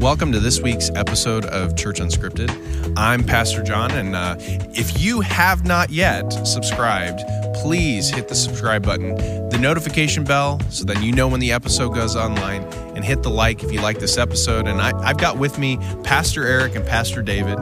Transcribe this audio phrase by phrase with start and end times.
[0.00, 2.94] Welcome to this week's episode of Church Unscripted.
[2.96, 7.20] I'm Pastor John, and uh, if you have not yet subscribed,
[7.56, 9.16] please hit the subscribe button,
[9.50, 12.62] the notification bell, so that you know when the episode goes online,
[12.96, 14.66] and hit the like if you like this episode.
[14.66, 17.58] And I, I've got with me Pastor Eric and Pastor David.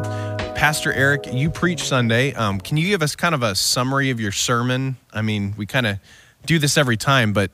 [0.55, 2.33] Pastor Eric, you preach Sunday.
[2.35, 4.97] Um, can you give us kind of a summary of your sermon?
[5.13, 5.99] I mean, we kind of
[6.47, 7.51] do this every time, but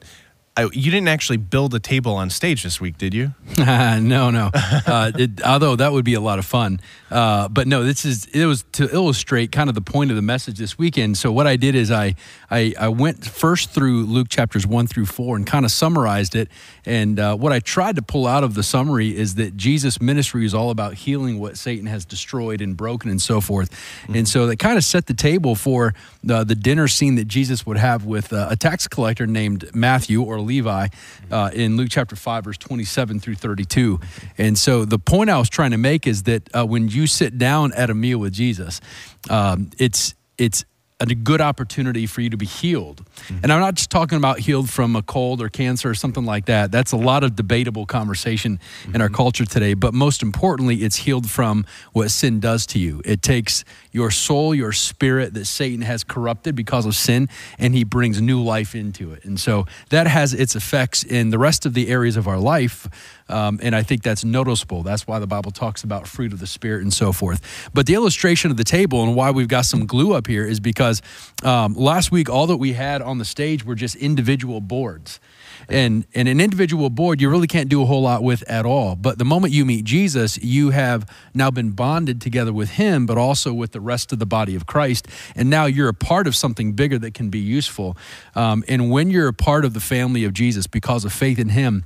[0.56, 3.34] I, you didn't actually build a table on stage this week, did you?
[3.58, 4.50] no, no.
[4.54, 6.80] Uh, it, although that would be a lot of fun,
[7.14, 7.84] uh, but no.
[7.84, 11.16] This is it was to illustrate kind of the point of the message this weekend.
[11.16, 12.16] So what I did is I
[12.50, 16.48] I, I went first through Luke chapters one through four and kind of summarized it.
[16.84, 20.44] And uh, what I tried to pull out of the summary is that Jesus' ministry
[20.44, 23.70] is all about healing what Satan has destroyed and broken and so forth.
[23.70, 24.16] Mm-hmm.
[24.16, 27.64] And so that kind of set the table for the, the dinner scene that Jesus
[27.64, 30.88] would have with uh, a tax collector named Matthew or Levi
[31.30, 34.00] uh, in Luke chapter 5, verse 27 through 32.
[34.36, 37.38] And so the point I was trying to make is that uh, when you sit
[37.38, 38.80] down at a meal with Jesus,
[39.30, 40.64] um, it's, it's
[41.00, 43.04] a good opportunity for you to be healed.
[43.04, 43.38] Mm-hmm.
[43.42, 46.46] And I'm not just talking about healed from a cold or cancer or something like
[46.46, 46.70] that.
[46.70, 48.94] That's a lot of debatable conversation mm-hmm.
[48.94, 49.16] in our mm-hmm.
[49.16, 49.74] culture today.
[49.74, 53.02] But most importantly, it's healed from what sin does to you.
[53.04, 53.64] It takes
[53.94, 57.28] your soul, your spirit that Satan has corrupted because of sin,
[57.58, 59.24] and he brings new life into it.
[59.24, 62.88] And so that has its effects in the rest of the areas of our life
[63.28, 64.82] um, and I think that's noticeable.
[64.82, 67.70] That's why the Bible talks about fruit of the Spirit and so forth.
[67.72, 70.60] But the illustration of the table and why we've got some glue up here is
[70.60, 71.00] because
[71.42, 75.20] um, last week, all that we had on the stage were just individual boards.
[75.68, 78.96] And, and an individual board you really can't do a whole lot with at all.
[78.96, 83.18] But the moment you meet Jesus, you have now been bonded together with him, but
[83.18, 85.08] also with the rest of the body of Christ.
[85.34, 87.96] And now you're a part of something bigger that can be useful.
[88.34, 91.50] Um, and when you're a part of the family of Jesus because of faith in
[91.50, 91.84] him,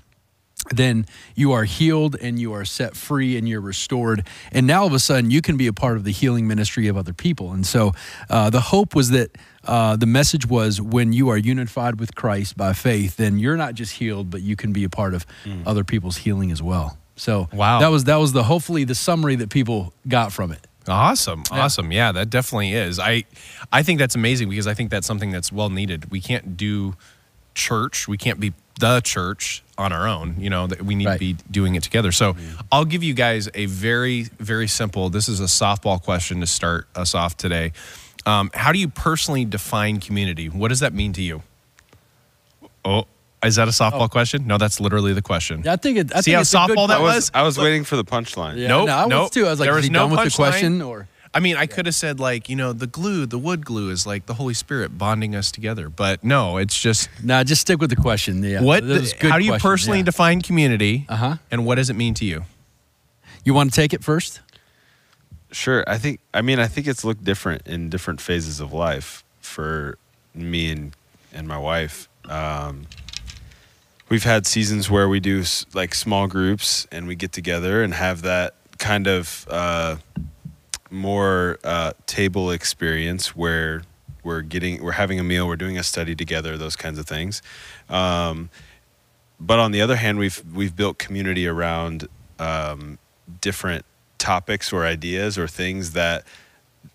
[0.70, 4.26] then you are healed and you are set free and you're restored.
[4.52, 6.88] And now all of a sudden you can be a part of the healing ministry
[6.88, 7.52] of other people.
[7.52, 7.92] And so
[8.28, 9.30] uh, the hope was that
[9.68, 13.74] uh, the message was when you are unified with Christ by faith, then you're not
[13.74, 15.62] just healed, but you can be a part of mm.
[15.66, 16.98] other people's healing as well.
[17.16, 17.80] So wow.
[17.80, 20.66] that was that was the hopefully the summary that people got from it.
[20.88, 21.42] Awesome.
[21.50, 21.92] Awesome.
[21.92, 22.98] Yeah, that definitely is.
[22.98, 23.24] I
[23.70, 26.10] I think that's amazing because I think that's something that's well needed.
[26.10, 26.94] We can't do
[27.54, 28.08] church.
[28.08, 30.36] We can't be the church on our own.
[30.38, 31.14] You know, that we need right.
[31.14, 32.10] to be doing it together.
[32.10, 32.60] So mm-hmm.
[32.72, 35.10] I'll give you guys a very, very simple.
[35.10, 37.72] This is a softball question to start us off today.
[38.28, 40.50] Um, how do you personally define community?
[40.50, 41.42] What does that mean to you?
[42.84, 43.06] Oh,
[43.42, 44.08] is that a softball oh.
[44.08, 44.46] question?
[44.46, 45.66] No, that's literally the question.
[45.66, 46.14] I think it.
[46.14, 47.30] I See think how softball that was?
[47.32, 48.58] I was waiting for the punchline.
[48.58, 49.22] Yeah, nope, no, I nope.
[49.22, 49.46] was too.
[49.46, 50.88] I was like, there was no done with the question line?
[50.88, 51.08] or?
[51.32, 54.06] I mean, I could have said like, you know, the glue, the wood glue is
[54.06, 57.42] like the Holy Spirit bonding us together, but no, it's just no.
[57.44, 58.42] Just stick with the question.
[58.42, 58.60] Yeah.
[58.60, 58.82] What?
[59.20, 60.04] how do you personally yeah.
[60.04, 61.06] define community?
[61.08, 61.36] Uh huh.
[61.50, 62.44] And what does it mean to you?
[63.44, 64.40] You want to take it first?
[65.50, 65.84] Sure.
[65.86, 66.20] I think.
[66.34, 69.98] I mean, I think it's looked different in different phases of life for
[70.34, 70.96] me and
[71.32, 72.08] and my wife.
[72.28, 72.86] Um,
[74.08, 75.44] we've had seasons where we do
[75.74, 79.46] like small groups and we get together and have that kind of.
[79.50, 79.96] Uh,
[80.90, 83.82] more uh, table experience where
[84.22, 87.42] we're getting we're having a meal we're doing a study together those kinds of things
[87.88, 88.50] um,
[89.38, 92.08] but on the other hand we've we've built community around
[92.38, 92.98] um,
[93.40, 93.84] different
[94.18, 96.24] topics or ideas or things that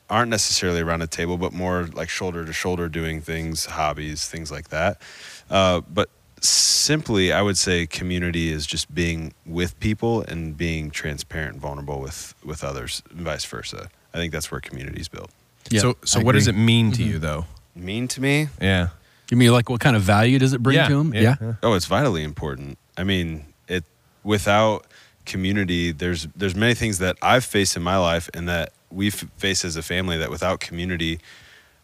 [0.09, 4.51] aren't necessarily around a table but more like shoulder to shoulder doing things hobbies things
[4.51, 5.01] like that.
[5.50, 6.09] Uh, but
[6.44, 12.01] simply i would say community is just being with people and being transparent and vulnerable
[12.01, 13.89] with with others and vice versa.
[14.13, 15.31] I think that's where community is built.
[15.69, 17.12] Yeah, so so what does it mean to mm-hmm.
[17.12, 17.45] you though?
[17.75, 18.50] Mean to me?
[18.62, 18.89] Yeah.
[19.31, 21.35] You mean like what kind of value does it bring yeah, to them yeah.
[21.41, 21.53] yeah.
[21.63, 22.78] Oh it's vitally important.
[22.97, 23.85] I mean it
[24.23, 24.85] without
[25.25, 29.63] community there's there's many things that i've faced in my life and that we've faced
[29.63, 31.19] as a family that without community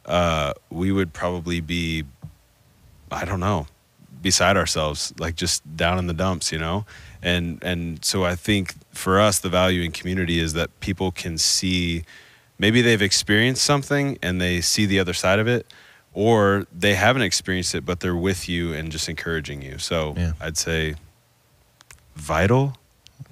[0.05, 2.03] uh, we would probably be
[3.11, 3.67] i don't know
[4.21, 6.85] beside ourselves, like just down in the dumps, you know?
[7.21, 11.37] And and so I think for us the value in community is that people can
[11.37, 12.03] see
[12.57, 15.65] maybe they've experienced something and they see the other side of it
[16.13, 19.77] or they haven't experienced it but they're with you and just encouraging you.
[19.77, 20.33] So yeah.
[20.39, 20.95] I'd say
[22.15, 22.77] vital.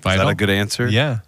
[0.08, 0.22] Vital.
[0.22, 0.88] Is that a good answer?
[0.88, 1.20] Yeah.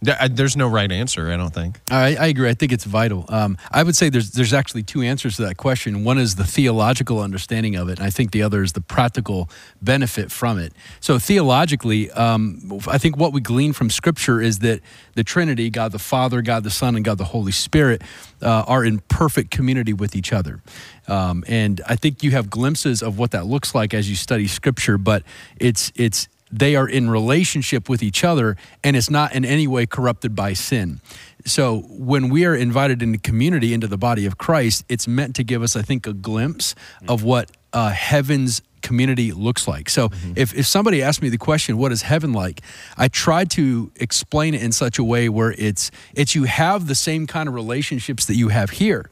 [0.00, 1.80] There's no right answer, I don't think.
[1.90, 2.48] I, I agree.
[2.48, 3.24] I think it's vital.
[3.28, 6.04] Um, I would say there's there's actually two answers to that question.
[6.04, 9.50] One is the theological understanding of it, and I think the other is the practical
[9.82, 10.72] benefit from it.
[11.00, 14.82] So theologically, um, I think what we glean from Scripture is that
[15.14, 18.02] the Trinity, God the Father, God the Son, and God the Holy Spirit,
[18.40, 20.62] uh, are in perfect community with each other.
[21.08, 24.46] Um, and I think you have glimpses of what that looks like as you study
[24.46, 25.24] Scripture, but
[25.56, 29.86] it's it's they are in relationship with each other and it's not in any way
[29.86, 31.00] corrupted by sin.
[31.44, 35.44] So when we are invited into community, into the body of Christ, it's meant to
[35.44, 36.74] give us, I think, a glimpse
[37.06, 39.88] of what uh, heaven's community looks like.
[39.90, 42.60] So if, if somebody asked me the question, what is heaven like?
[42.96, 46.94] I try to explain it in such a way where it's it's you have the
[46.94, 49.10] same kind of relationships that you have here.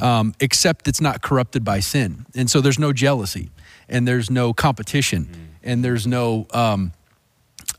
[0.00, 2.24] Um, except it's not corrupted by sin.
[2.34, 3.50] And so there's no jealousy
[3.90, 6.92] and there's no competition and there's no um,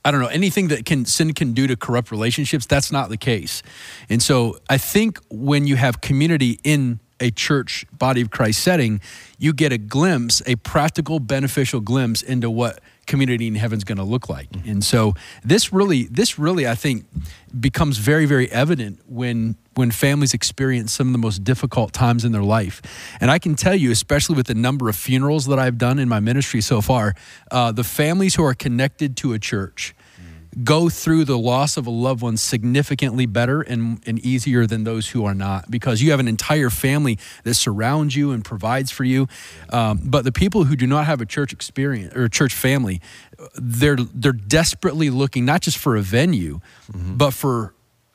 [0.06, 2.66] I don't know anything that can sin can do to corrupt relationships.
[2.66, 3.64] That's not the case,
[4.10, 9.00] and so I think when you have community in a church body of Christ setting,
[9.38, 14.04] you get a glimpse, a practical, beneficial glimpse into what community in heaven's going to
[14.04, 14.48] look like.
[14.66, 15.14] And so
[15.44, 17.06] this really, this really, I think,
[17.60, 22.32] becomes very, very evident when when families experience some of the most difficult times in
[22.32, 22.82] their life.
[23.20, 26.08] And I can tell you, especially with the number of funerals that I've done in
[26.08, 27.16] my ministry so far,
[27.50, 29.96] uh, the families who are connected to a church
[30.64, 35.10] go through the loss of a loved one significantly better and, and easier than those
[35.10, 39.04] who are not because you have an entire family that surrounds you and provides for
[39.04, 39.28] you.
[39.70, 43.02] Um, but the people who do not have a church experience or a church family,
[43.56, 46.60] they're they're desperately looking not just for a venue,
[46.94, 47.74] but for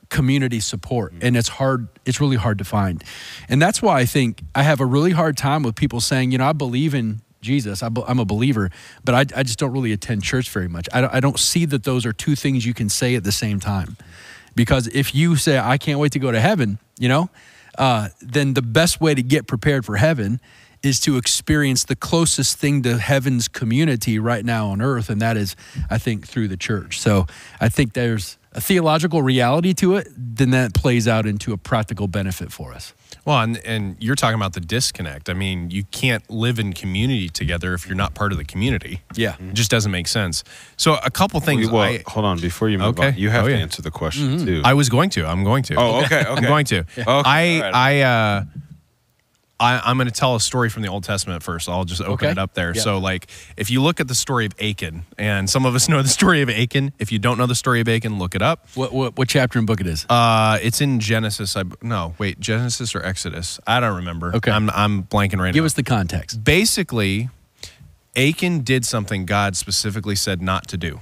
[0.08, 1.12] community support.
[1.20, 3.02] And it's hard it's really hard to find.
[3.48, 6.38] And that's why i think i have a really hard time with people saying you
[6.38, 8.70] know i believe in jesus I i'm a believer
[9.04, 10.88] but I, I just don't really attend church very much.
[10.92, 13.32] I don't, I don't see that those are two things you can say at the
[13.32, 13.96] same time.
[14.54, 17.30] Because if you say i can't wait to go to heaven you know
[17.78, 20.40] uh, then the best way to get prepared for heaven
[20.82, 25.36] is to experience the closest thing to heaven's community right now on earth and that
[25.36, 25.56] is
[25.90, 27.26] i think through the church so
[27.60, 32.06] i think there's a theological reality to it then that plays out into a practical
[32.08, 32.92] benefit for us
[33.24, 35.28] Well, and, and you're talking about the disconnect.
[35.28, 39.02] I mean, you can't live in community together if you're not part of the community.
[39.14, 39.36] Yeah.
[39.38, 40.44] It just doesn't make sense.
[40.78, 41.68] So, a couple things.
[41.70, 42.38] well, I, hold on.
[42.40, 43.08] Before you move Okay.
[43.08, 44.62] on, you have Oh, to answer the question too.
[44.64, 45.26] I was going to.
[45.26, 45.74] I'm going to.
[45.76, 46.78] Oh, okay, I'm going to.
[46.98, 47.74] Okay, I, all right.
[47.74, 48.44] I, uh,
[49.60, 51.68] I, I'm going to tell a story from the Old Testament first.
[51.68, 52.30] I'll just open Okay.
[52.30, 52.72] it up there.
[52.76, 52.80] Yeah.
[52.82, 53.26] So, like,
[53.56, 56.42] if you look at the story of Achan, and some of us know the story
[56.42, 56.92] of Achan.
[57.00, 58.68] If you don't know the story of Achan, look it up.
[58.74, 61.56] what, what, what chapter and book it is Uh, it's in Genesis.
[61.56, 63.58] I no, wait, Genesis or Exodus?
[63.66, 64.34] I don't remember.
[64.36, 64.50] Okay.
[64.52, 65.62] I'm I'm blanking right give now.
[65.62, 67.28] Give us the context Basically,
[68.16, 71.00] Achan did something God specifically said not to do,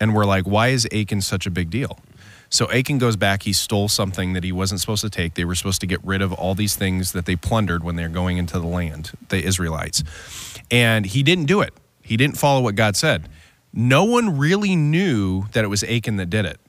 [0.00, 1.98] and we're like, why is Achan such a big deal?
[2.48, 3.42] So Achan goes back.
[3.42, 5.34] He stole something that he wasn't supposed to take.
[5.34, 8.08] They were supposed to get rid of all these things that they plundered when they're
[8.08, 10.04] going into the land, the Israelites,
[10.70, 11.74] and he didn't do it.
[12.02, 13.28] He didn't follow what God said.
[13.72, 16.60] No one really knew that it was Achan that did it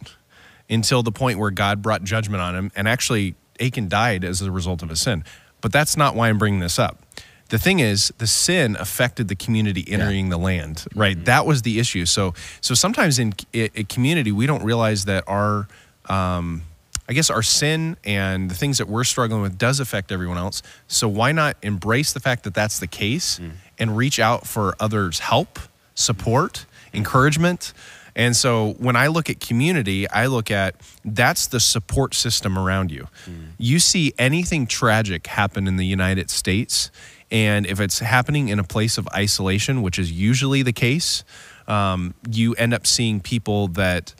[0.69, 2.71] until the point where God brought judgment on him.
[2.75, 5.23] And actually, Achan died as a result of his sin.
[5.61, 7.01] But that's not why I'm bringing this up.
[7.49, 11.15] The thing is, the sin affected the community entering the land, right?
[11.15, 11.25] Mm-hmm.
[11.25, 12.05] That was the issue.
[12.05, 15.67] So, so sometimes in a, community, we don't realize that our,
[16.09, 16.63] um,
[17.07, 20.61] I guess, our sin and the things that we're struggling with does affect everyone else.
[20.87, 23.51] So why not embrace the fact that that's the case mm.
[23.79, 25.59] and reach out for others' help,
[25.95, 26.97] support, mm.
[26.97, 27.73] encouragement?
[28.17, 32.91] And so when I look at community, I look at that's the support system around
[32.91, 33.07] you.
[33.25, 33.49] Mm.
[33.59, 36.89] You see anything tragic happen in the United States,
[37.31, 41.23] and if it's happening in a place of isolation, which is usually the case,
[41.67, 44.13] um, you end up seeing people that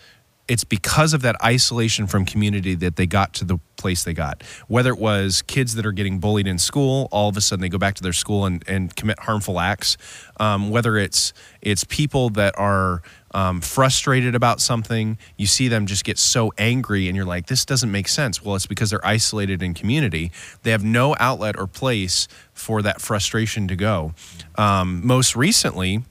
[0.48, 4.44] it's because of that isolation from community that they got to the place they got.
[4.68, 7.70] Whether it was kids that are getting bullied in school, all of a sudden they
[7.70, 9.98] go back to their school and, and commit harmful acts.
[10.40, 16.04] Um, whether it's it's people that are um, frustrated about something, you see them just
[16.04, 18.44] get so angry, and you're like, this doesn't make sense.
[18.44, 20.32] Well, it's because they're isolated in community.
[20.64, 24.14] They have no outlet or place for that frustration to go.
[24.56, 26.04] Um, most recently,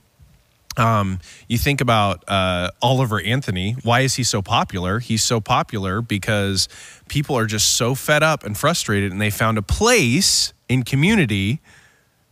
[0.76, 3.76] um, you think about uh, Oliver Anthony.
[3.82, 4.98] Why is he so popular?
[4.98, 6.68] He's so popular because
[7.08, 11.60] people are just so fed up and frustrated, and they found a place in community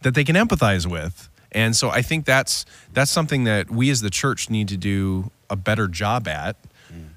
[0.03, 1.31] that they can empathize with.
[1.55, 5.31] And so I think that's that's something that we as the church need to do
[5.49, 6.57] a better job at.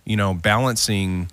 [0.06, 1.30] You know, balancing.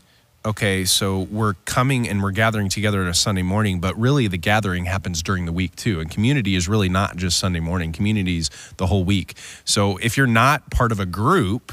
[0.47, 4.37] Okay, so we're coming and we're gathering together on a Sunday morning, but really the
[4.37, 6.01] gathering happens during the week too.
[6.01, 7.93] And community is really not just Sunday morning.
[7.93, 9.39] Community is the whole week.
[9.65, 11.73] So if you're not part of a group,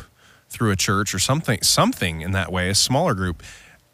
[0.52, 3.42] through a church or something something in that way, a smaller group,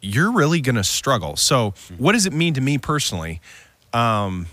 [0.00, 1.36] you're really going to struggle.
[1.36, 3.40] So, what does it mean to me personally?
[3.92, 4.46] Um,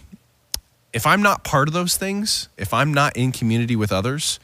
[0.95, 4.39] if I'm not part of those things, if I'm not in community with others,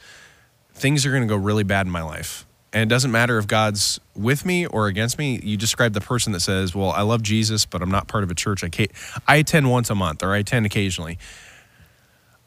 [0.74, 2.46] things are going to go really bad in my life.
[2.74, 5.40] And it doesn't matter if God's with me or against me.
[5.42, 8.30] You describe the person that says, "Well, I love Jesus, but I'm not part of
[8.30, 8.62] a church.
[8.62, 8.90] I can't,
[9.26, 11.18] I attend once a month or I attend occasionally."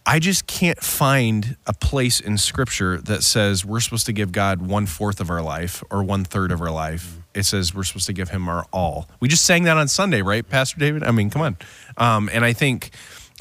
[0.08, 4.62] I just can't find a place in Scripture that says we're supposed to give God
[4.62, 7.18] one fourth of our life or one third of our life.
[7.34, 9.10] It says we're supposed to give Him our all.
[9.20, 11.04] We just sang that on Sunday, right, Pastor David?
[11.04, 11.58] I mean, come on.
[11.98, 12.92] Um, and I think,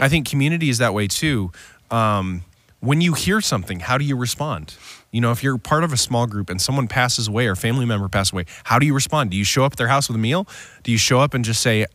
[0.01, 1.53] I think community is that way too.
[1.91, 2.43] Um,
[2.81, 4.77] when you hear something, how do you respond?
[5.11, 7.87] You know, if you're part of a small group and someone passes away or family
[7.87, 9.31] member passes away, how do you respond?
[9.31, 10.47] Do you show up at their house with a meal?
[10.83, 11.87] Do you show up and just say,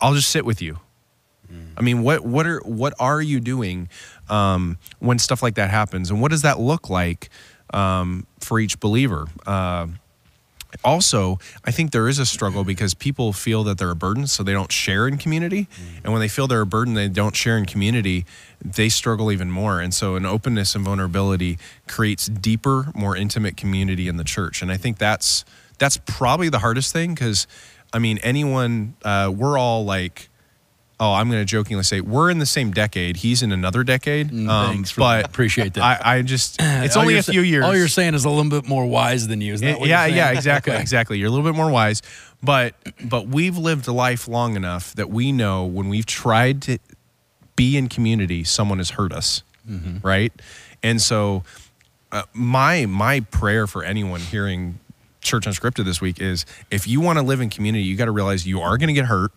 [0.00, 0.80] "I'll just sit with you"?
[1.76, 3.88] I mean, what what are what are you doing
[4.28, 7.28] um, when stuff like that happens, and what does that look like
[7.72, 9.26] um, for each believer?
[9.46, 9.88] Uh,
[10.82, 14.42] also, I think there is a struggle because people feel that they're a burden, so
[14.42, 15.68] they don't share in community.
[16.02, 18.24] And when they feel they're a burden, they don't share in community,
[18.64, 19.80] they struggle even more.
[19.80, 24.62] And so, an openness and vulnerability creates deeper, more intimate community in the church.
[24.62, 25.44] And I think that's
[25.78, 27.46] that's probably the hardest thing because,
[27.92, 30.28] I mean, anyone, uh, we're all like
[31.00, 33.16] oh, I'm going to jokingly say we're in the same decade.
[33.18, 34.30] He's in another decade.
[34.30, 35.26] Mm, Um, thanks for but that.
[35.26, 35.82] Appreciate that.
[36.04, 37.64] I, I just it's only a sa- few years.
[37.64, 39.52] All you're saying is a little bit more wise than you.
[39.54, 40.80] What yeah, yeah, exactly, Okay.
[40.80, 41.18] exactly.
[41.18, 42.02] You're a little bit more wise,
[42.42, 42.74] but
[43.04, 46.78] but we've lived life long enough that we know when we've tried to
[47.56, 50.06] be in community, someone has hurt us, Mm-hmm.
[50.06, 50.32] right?
[50.82, 51.42] And so,
[52.12, 54.78] uh, my my prayer for anyone hearing
[55.22, 58.10] Church Unscripted this week is if you want to live in community, you got to
[58.12, 59.32] realize you are going to get hurt,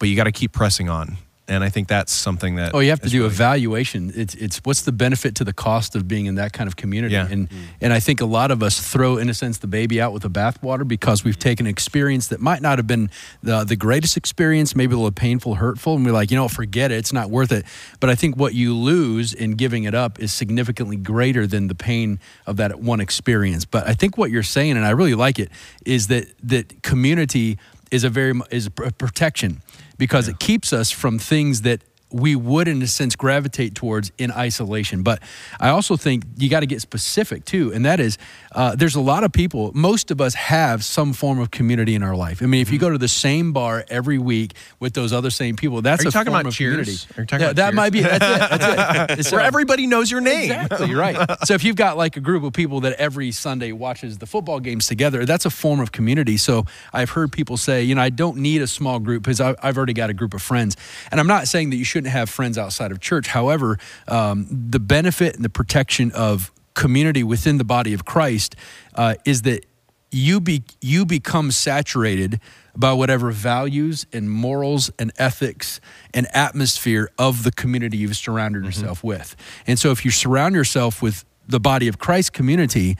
[0.00, 1.16] but you got to keep pressing on.
[1.48, 4.12] And I think that's something that Oh, you have to do really- evaluation.
[4.14, 7.14] It's it's what's the benefit to the cost of being in that kind of community,
[7.14, 7.26] Yeah.
[7.28, 7.48] and
[7.80, 10.22] and I think a lot of us throw, in a sense, the baby out with
[10.22, 13.10] the bathwater because we've taken an experience that might not have been
[13.42, 16.92] the the greatest experience, maybe a little painful, hurtful, and we're like, you know, forget
[16.92, 17.64] it, it's not worth it.
[17.98, 21.74] But I think what you lose in giving it up is significantly greater than the
[21.74, 23.64] pain of that one experience.
[23.64, 25.50] But I think what you're saying, and I really like it,
[25.84, 27.58] is that that community
[27.90, 29.62] is a very is protection
[29.98, 31.82] because it keeps us from things that
[32.12, 35.20] we would in a sense gravitate towards in isolation but
[35.60, 38.18] i also think you got to get specific too and that is
[38.52, 42.02] uh, there's a lot of people most of us have some form of community in
[42.02, 45.12] our life i mean if you go to the same bar every week with those
[45.12, 47.04] other same people that's Are you a talking form about of Cheers?
[47.06, 47.76] community Are you talking Yeah, about that Cheers?
[47.76, 50.50] might be that's it that's it It's, where uh, everybody knows your name.
[50.50, 51.16] Exactly, you're right.
[51.44, 54.60] So if you've got like a group of people that every Sunday watches the football
[54.60, 56.36] games together, that's a form of community.
[56.36, 59.76] So I've heard people say, you know, I don't need a small group because I've
[59.76, 60.76] already got a group of friends.
[61.10, 63.28] And I'm not saying that you shouldn't have friends outside of church.
[63.28, 63.78] However,
[64.08, 68.56] um, the benefit and the protection of community within the body of Christ
[68.94, 69.66] uh, is that
[70.10, 72.40] you be you become saturated
[72.74, 75.78] by whatever values and morals and ethics
[76.14, 79.36] and atmosphere of the community you've surrounded yourself with.
[79.66, 82.96] And so if you surround yourself with the body of Christ community,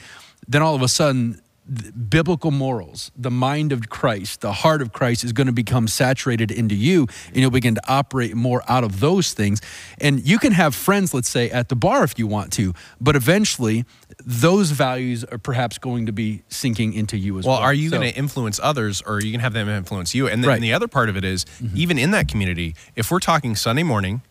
[0.47, 1.40] then all of a sudden
[2.09, 6.50] biblical morals, the mind of Christ, the heart of Christ is going to become saturated
[6.50, 9.61] into you and you'll begin to operate more out of those things.
[10.00, 13.15] And you can have friends, let's say, at the bar if you want to, but
[13.17, 13.85] eventually
[14.25, 17.57] those values are perhaps going to be sinking into you as well.
[17.57, 19.69] Well, are you So- going to influence others or are you going to have them
[19.69, 20.27] influence you?
[20.29, 20.55] And then Right.
[20.57, 20.62] Mm-hmm.
[20.62, 24.23] the other part of it is, even in that community, if we're talking Sunday morning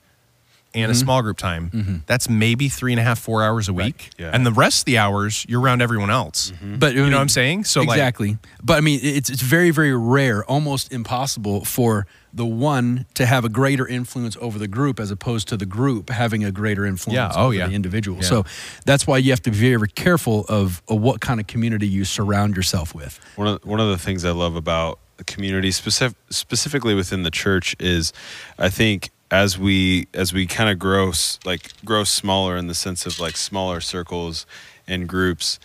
[0.74, 0.92] and Mm-hmm.
[0.92, 4.12] a small group time, that's maybe three and a half, four hours a week.
[4.20, 4.30] Yeah.
[4.32, 6.52] And the rest of the hours, you're around everyone else.
[6.62, 7.64] But You know what I'm saying?
[7.64, 8.38] So, like- exactly.
[8.64, 13.44] but I mean, it's it's very very rare, almost impossible for the one to have
[13.44, 17.16] a greater influence over the group as opposed to the group having a greater influence
[17.16, 17.32] Yeah.
[17.42, 17.68] Oh, over yeah.
[17.68, 18.18] the individual.
[18.22, 18.28] Yeah.
[18.30, 18.46] So
[18.86, 21.88] that's why you have to be very, very careful of, of what kind of community
[21.88, 23.20] you surround yourself with.
[23.36, 27.32] One of one of the things I love about the community, specific, specifically within the
[27.32, 28.14] church, is
[28.60, 31.12] I think as we as we kind of grow
[31.46, 34.46] like grow smaller in the sense of like smaller circles
[34.88, 35.60] and groups,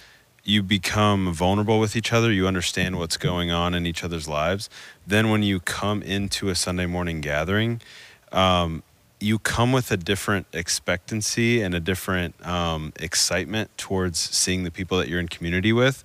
[0.45, 2.31] you become vulnerable with each other.
[2.31, 4.69] You understand what's going on in each other's lives.
[5.07, 7.81] Then when you come into a Sunday morning gathering,
[8.33, 8.83] um,
[9.21, 14.99] you come with a different expectancy and a different um, excitement towards seeing the people
[14.99, 16.05] that you're in community with.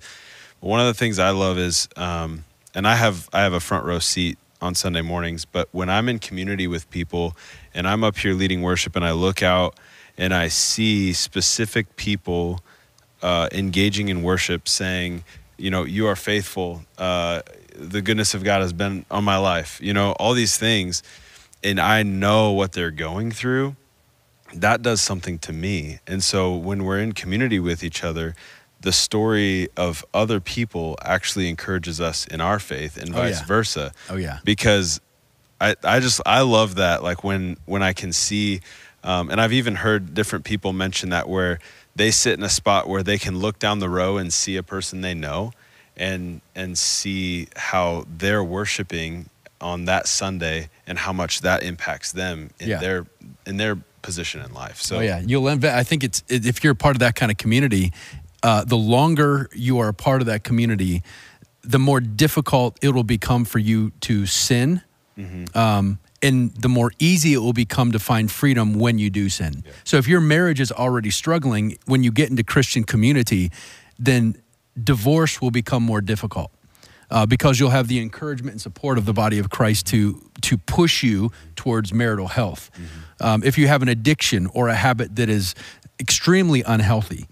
[0.60, 3.84] One of the things I love is, um, and I have I have a front
[3.84, 7.36] row seat on Sunday mornings, but when I'm in community with people
[7.74, 9.78] and I'm up here leading worship and I look out
[10.18, 12.60] and I see specific people
[13.22, 15.24] uh, engaging in worship, saying,
[15.56, 16.82] you know, you are faithful.
[16.98, 17.42] Uh,
[17.74, 19.80] the goodness of God has been on my life.
[19.82, 21.02] You know, all these things,
[21.62, 23.76] and I know what they're going through.
[24.54, 26.00] That does something to me.
[26.06, 28.34] And so when we're in community with each other,
[28.80, 33.46] the story of other people actually encourages us in our faith and Oh, vice yeah.
[33.46, 34.38] versa Oh yeah.
[34.44, 35.00] because
[35.60, 38.60] I, I just I love that like when when I can see
[39.04, 41.58] um, and I've even heard different people mention that where
[41.96, 44.62] they sit in a spot where they can look down the row and see a
[44.62, 45.52] person they know
[45.96, 49.28] and and see how they're worshiping
[49.60, 52.78] on that Sunday and how much that impacts them in Yeah.
[52.80, 53.06] their
[53.46, 54.80] in their position in life.
[54.80, 55.76] So oh yeah, you'll invest.
[55.76, 57.92] I think it's if you're part of that kind of community,
[58.42, 61.02] uh, the longer you are a part of that community,
[61.62, 64.82] the more difficult it will become for you to sin,
[65.54, 69.62] um, and the more easy it will become to find freedom when you do sin.
[69.84, 73.50] So if your marriage is already struggling, when you get into Christian community,
[73.98, 74.36] then
[74.82, 76.50] divorce will become more difficult.
[77.10, 80.56] Uh, because you'll have the encouragement and support of the body of Christ to to
[80.56, 82.70] push you towards marital health.
[83.20, 85.54] Um, if you have an addiction or a habit that is
[85.98, 87.26] extremely unhealthy,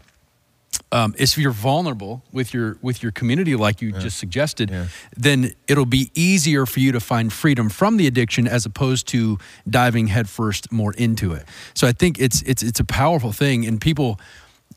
[0.90, 4.87] um, if you're vulnerable with your with your community, like you just suggested, Yeah.
[5.16, 9.38] then it'll be easier for you to find freedom from the addiction as opposed to
[9.68, 11.44] diving headfirst more into it.
[11.75, 14.18] So I think it's it's it's a powerful thing, and people.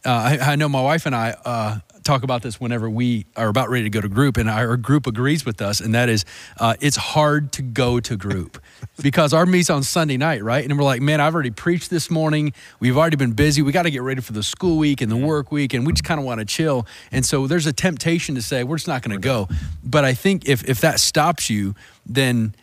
[0.04, 0.10] Uh,
[0.42, 3.70] I, I know my wife and I uh, talk about this whenever we are about
[3.70, 6.26] ready to go to group, and our group agrees with us, and that is
[6.60, 8.62] uh, it's hard to go to group
[9.02, 10.64] because our meet's on Sunday night, right?
[10.64, 12.54] And we're like, man, I've already preached this morning.
[12.80, 13.62] We've already been busy.
[13.62, 15.94] We got to get ready for the school week and the work week, and we
[15.94, 16.88] just kind of want to chill.
[17.12, 19.48] And so there's a temptation to say we're just not going to go.
[19.84, 22.56] But I think if if that stops you, then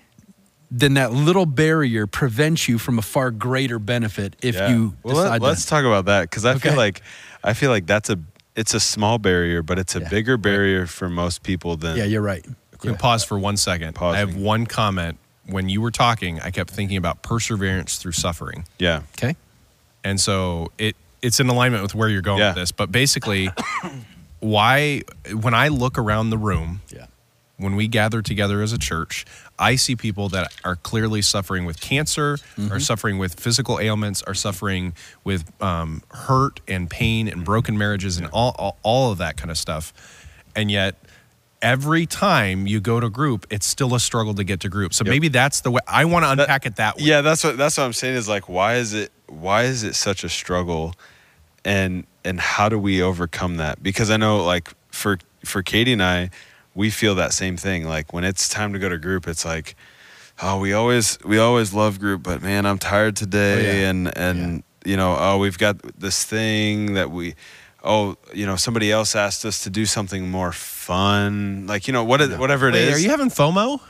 [0.70, 4.68] then that little barrier prevents you from a far greater benefit if Yeah.
[4.70, 6.68] you well, decide let, us talk about that because I Okay.
[6.68, 7.00] feel like
[7.42, 8.18] I feel like that's a
[8.58, 10.08] it's a small barrier, but it's a Yeah.
[10.08, 12.44] bigger barrier for most people than Yeah, you're right.
[12.80, 13.96] Can we pause for one second?
[14.00, 15.18] I have one comment.
[15.46, 18.66] When you were talking, I kept thinking about perseverance through suffering.
[18.78, 19.00] yeah.
[19.16, 19.36] Okay.
[20.04, 22.48] And so it it's in alignment with where you're going Yeah.
[22.50, 22.72] with this.
[22.72, 23.50] But basically,
[24.40, 27.06] why when I look around the room, Yeah.
[27.56, 29.24] when we gather together as a church,
[29.58, 32.38] I see people that are clearly suffering with cancer,
[32.70, 38.18] are suffering with physical ailments, are suffering with um, hurt and pain and broken marriages
[38.18, 39.92] and all, all all of that kind of stuff.
[40.54, 40.94] And yet,
[41.60, 44.94] every time you go to group, it's still a struggle to get to group.
[44.94, 45.10] So Yep.
[45.10, 47.02] maybe that's the way I want to unpack it that way.
[47.04, 49.94] Yeah, that's what that's what I'm saying is like why is it why is it
[49.94, 50.94] such a struggle
[51.64, 53.82] and and how do we overcome that?
[53.82, 56.30] Because I know like for for Katie and I,
[56.78, 57.84] we feel that same thing.
[57.84, 59.74] Like when it's time to go to group, it's like
[60.40, 63.90] oh, we always we always love group, but man, I'm tired today Oh, yeah.
[63.90, 67.34] and and you know, oh, we've got this thing that we
[67.84, 71.66] oh, you know, somebody else asked us to do something more fun.
[71.66, 72.88] Like, you know, what it, whatever it is.
[72.88, 73.80] Wait, are you having FOMO?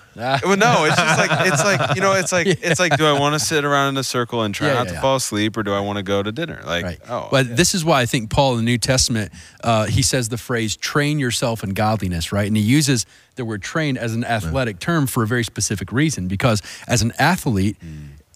[0.44, 3.18] Well, no, it's just like it's like you know, it's like it's like, do I
[3.18, 5.00] want to sit around in a circle and try Yeah, not yeah, to yeah.
[5.00, 6.60] fall asleep, or do I want to go to dinner?
[6.66, 6.98] Like, Right.
[7.08, 9.30] oh, but this is why I think Paul in the New Testament,
[9.62, 12.48] uh, he says the phrase "train yourself in godliness," right?
[12.48, 16.26] And he uses the word "train" as an athletic term for a very specific reason.
[16.26, 17.76] Because as an athlete,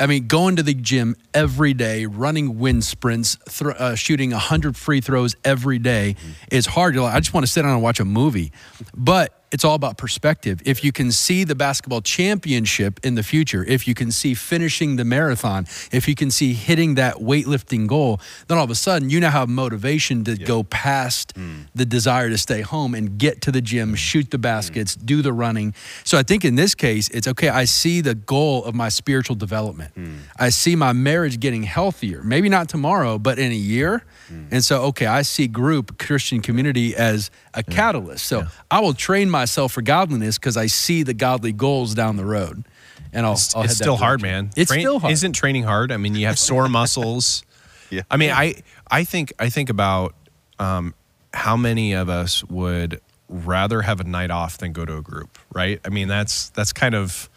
[0.02, 4.76] I mean, going to the gym every day, running wind sprints, thro- uh, shooting hundred
[4.76, 6.16] free throws every day
[6.50, 6.94] is hard.
[6.94, 8.50] You're like, I just want to sit down and watch a movie,
[8.96, 10.60] but it's all about perspective.
[10.64, 14.96] If you can see the basketball championship in the future, if you can see finishing
[14.96, 19.10] the marathon, if you can see hitting that weightlifting goal, then all of a sudden
[19.10, 21.62] you now have motivation to go past hmm.
[21.74, 23.94] the desire to stay home and get to the gym, hmm.
[23.94, 24.42] shoot the hmm.
[24.42, 25.74] baskets, do the running.
[26.04, 27.50] So I think in this case, it's okay.
[27.50, 29.92] I see the goal of my spiritual development.
[30.38, 32.22] I see my marriage getting healthier.
[32.22, 34.02] Maybe not tomorrow, but in a year.
[34.50, 38.26] And so, okay, I see group Christian community as a catalyst.
[38.26, 42.24] So I will train myself for godliness because I see the godly goals down the
[42.24, 42.64] road.
[43.12, 44.50] And I'll, It's, I'll it's head that still hard, man.
[44.56, 45.12] It's Train- still hard.
[45.12, 45.92] Isn't training hard?
[45.92, 47.42] I mean, you have sore muscles.
[47.90, 48.02] Yeah.
[48.10, 50.14] I mean, I I think I think about
[50.58, 50.94] um,
[51.34, 55.38] how many of us would rather have a night off than go to a group,
[55.52, 55.78] right?
[55.84, 57.28] I mean, that's that's kind of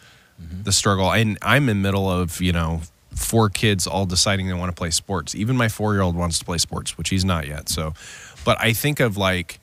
[0.42, 0.64] Mm-hmm.
[0.64, 1.14] the struggle.
[1.14, 2.82] And I'm in middle of you know
[3.16, 5.34] four kids all deciding they want to play sports.
[5.34, 7.70] Even my four year old wants to play sports, which he's not yet.
[7.70, 7.94] So,
[8.44, 9.60] but I think of like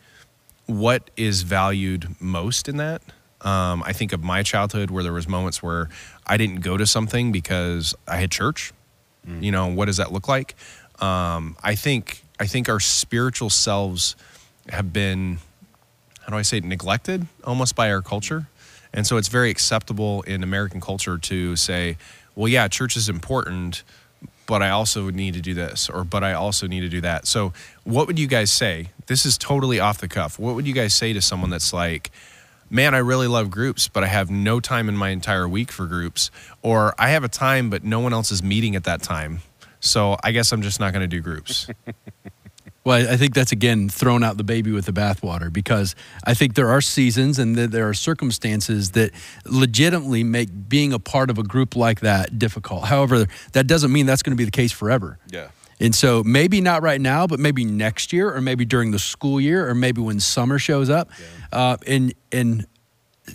[0.66, 3.02] what is valued most in that.
[3.40, 5.88] Um, I think of my childhood where there was moments where
[6.26, 8.72] I didn't go to something because I had church.
[9.40, 10.56] You know, what does that look like?
[11.00, 14.16] Um, I think I think our spiritual selves
[14.68, 15.38] have been
[16.22, 18.46] how do I say it, neglected almost by our culture.
[18.92, 21.96] And so it's very acceptable in American culture to say,
[22.34, 23.82] well, yeah, church is important,
[24.46, 27.26] but I also need to do this, or but I also need to do that.
[27.26, 27.52] So,
[27.84, 28.88] what would you guys say?
[29.06, 30.38] This is totally off the cuff.
[30.38, 32.10] What would you guys say to someone that's like,
[32.70, 35.86] man, I really love groups, but I have no time in my entire week for
[35.86, 36.30] groups,
[36.62, 39.40] or I have a time, but no one else is meeting at that time.
[39.80, 41.66] So I guess I'm just not going to do groups.
[42.84, 46.54] Well, I think that's again thrown out the baby with the bathwater because I think
[46.54, 49.12] there are seasons and there are circumstances that
[49.44, 52.84] legitimately make being a part of a group like that difficult.
[52.86, 55.18] However, that doesn't mean that's going to be the case forever.
[55.30, 55.48] Yeah.
[55.78, 59.40] And so maybe not right now, but maybe next year, or maybe during the school
[59.40, 61.10] year, or maybe when summer shows up.
[61.52, 62.66] Uh, and and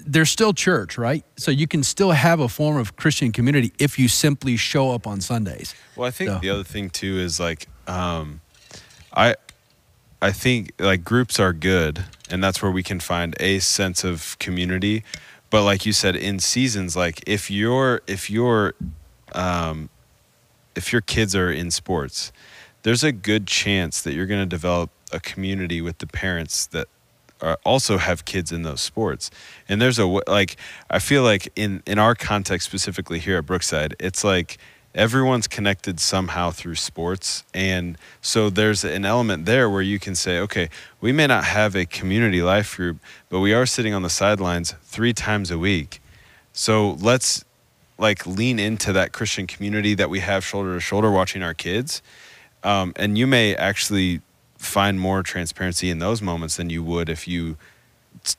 [0.06, 1.24] there's still church, right?
[1.38, 5.08] So you can still have a form of Christian community if you simply show up
[5.08, 5.74] on Sundays.
[5.96, 8.42] Well, I think So- the other thing too is like, um,
[9.18, 9.36] I,
[10.22, 14.38] I think like groups are good, and that's where we can find a sense of
[14.40, 15.04] community.
[15.50, 18.76] But like you said, in seasons, like if you're if you're,
[19.34, 19.90] um,
[20.76, 22.32] if your kids are in sports,
[22.84, 26.88] there's a good chance that you're going to develop a community with the parents that
[27.66, 29.30] also have kids in those sports.
[29.70, 30.58] And there's a like
[30.90, 34.58] I feel like in in our context specifically here at Brookside, it's like
[34.98, 40.40] everyone's connected somehow through sports and so there's an element there where you can say
[40.40, 42.98] okay we may not have a community life group
[43.30, 46.02] but we are sitting on the sidelines 3 times a week
[46.52, 47.46] so let's
[47.98, 52.02] like lean into that Christian community that we have shoulder to shoulder watching our kids.
[52.64, 54.22] Um, and you may actually
[54.58, 57.58] find more transparency in those moments than you would if you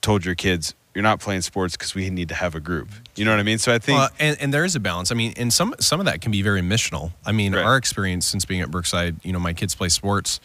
[0.01, 2.89] told your kids, you're not playing sports because we need to have a group.
[3.15, 3.59] You know what I mean?
[3.59, 5.13] So I think, Well, and, and there is a balance.
[5.13, 7.13] I mean, and some some of that can be very missional.
[7.25, 7.65] I mean, Right.
[7.65, 10.41] our experience since being at Brookside, you know, my kids play sports,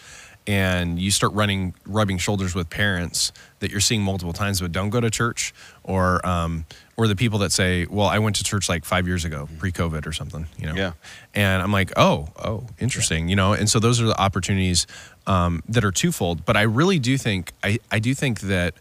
[0.46, 4.90] and you start running rubbing shoulders with parents that you're seeing multiple times, but don't
[4.90, 5.54] go to church,
[5.84, 6.66] or um,
[6.98, 10.06] or the people that say, "Well, I went to church like five years ago, pre-COVID
[10.06, 10.76] or something," you know.
[10.76, 10.92] Yeah.
[11.34, 13.54] And I'm like, "Oh, oh, interesting," you know.
[13.54, 14.86] And so those are the opportunities
[15.26, 16.46] um, that are twofold.
[16.46, 18.74] But I really do think I I do think that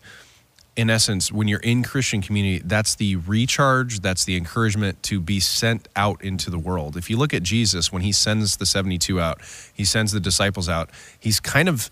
[0.74, 5.38] in essence, when you're in Christian community, that's the recharge, that's the encouragement to be
[5.38, 6.96] sent out into the world.
[6.96, 9.40] If you look at Jesus, when he sends the 72 out,
[9.72, 11.90] he sends the disciples out, he's kind of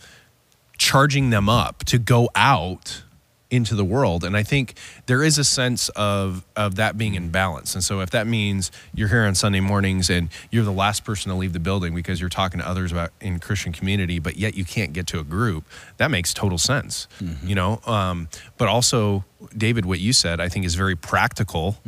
[0.79, 3.03] charging them up to go out
[3.51, 4.25] into the world.
[4.25, 4.75] And I think
[5.07, 7.75] there is a sense of of that being in balance.
[7.75, 11.31] And so if that means you're here on Sunday mornings and you're the last person
[11.31, 14.55] to leave the building because you're talking to others about in Christian community, but yet
[14.55, 15.65] you can't get to a group,
[15.97, 17.09] that makes total sense.
[17.45, 17.81] You know?
[17.87, 19.25] Um, but also,
[19.57, 21.79] David, what you said I think is very practical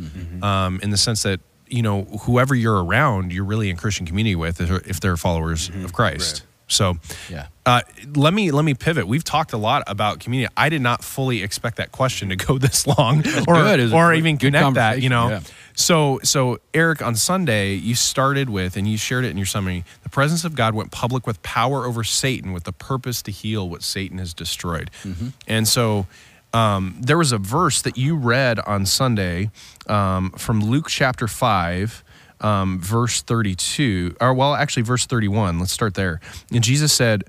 [0.42, 4.36] um, in the sense that you know whoever you're around, you're really in Christian community
[4.36, 6.42] with if if they're followers of Christ.
[6.68, 6.96] So,
[7.28, 7.46] Yeah.
[7.66, 7.82] uh,
[8.14, 9.06] let me let me pivot.
[9.06, 10.52] We've talked a lot about community.
[10.56, 13.80] I did not fully expect that question to go this long, or good.
[13.80, 15.02] It was a or even good connect that.
[15.02, 19.30] You know, conversation, so so Eric on Sunday you started with and you shared it
[19.30, 19.84] in your summary.
[20.02, 23.68] The presence of God went public with power over Satan, with the purpose to heal
[23.68, 24.90] what Satan has destroyed.
[25.04, 25.28] Mm-hmm.
[25.46, 26.06] And so.
[26.54, 29.50] Um, there was a verse that you read on Sunday
[29.86, 32.04] um, from Luke chapter 5,
[32.42, 35.58] um, verse 32, or well, actually, verse 31.
[35.58, 36.20] Let's start there.
[36.50, 37.24] And Jesus said,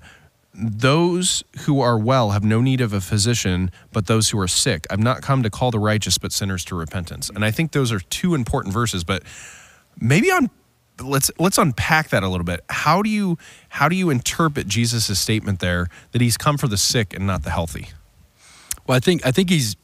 [0.53, 4.85] Those who are well have no need of a physician, but those who are sick.
[4.89, 7.29] I've not come to call the righteous, but sinners to repentance.
[7.29, 9.23] And I think those are two important verses, but
[9.99, 10.49] maybe on
[11.01, 12.61] let's let's unpack that a little bit.
[12.69, 13.37] How do you
[13.69, 17.43] how do you interpret Jesus' statement there that he's come for the sick and not
[17.43, 17.89] the healthy?
[18.87, 19.75] Well, I think I think he's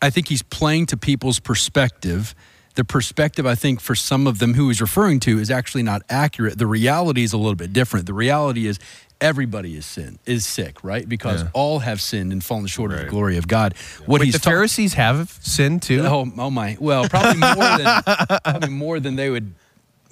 [0.00, 2.34] I think he's playing to people's perspective.
[2.74, 6.02] The perspective I think for some of them who he's referring to is actually not
[6.08, 6.58] accurate.
[6.58, 8.06] The reality is a little bit different.
[8.06, 8.78] The reality is
[9.20, 11.08] everybody is sin is sick, right?
[11.08, 11.48] Because Yeah.
[11.52, 13.74] all have sinned and fallen short of the glory of God.
[14.06, 16.00] What Wait, he's the ta- Pharisees have sinned too.
[16.04, 16.76] Oh, oh my.
[16.80, 18.02] Well, probably more than
[18.44, 19.54] probably more than they would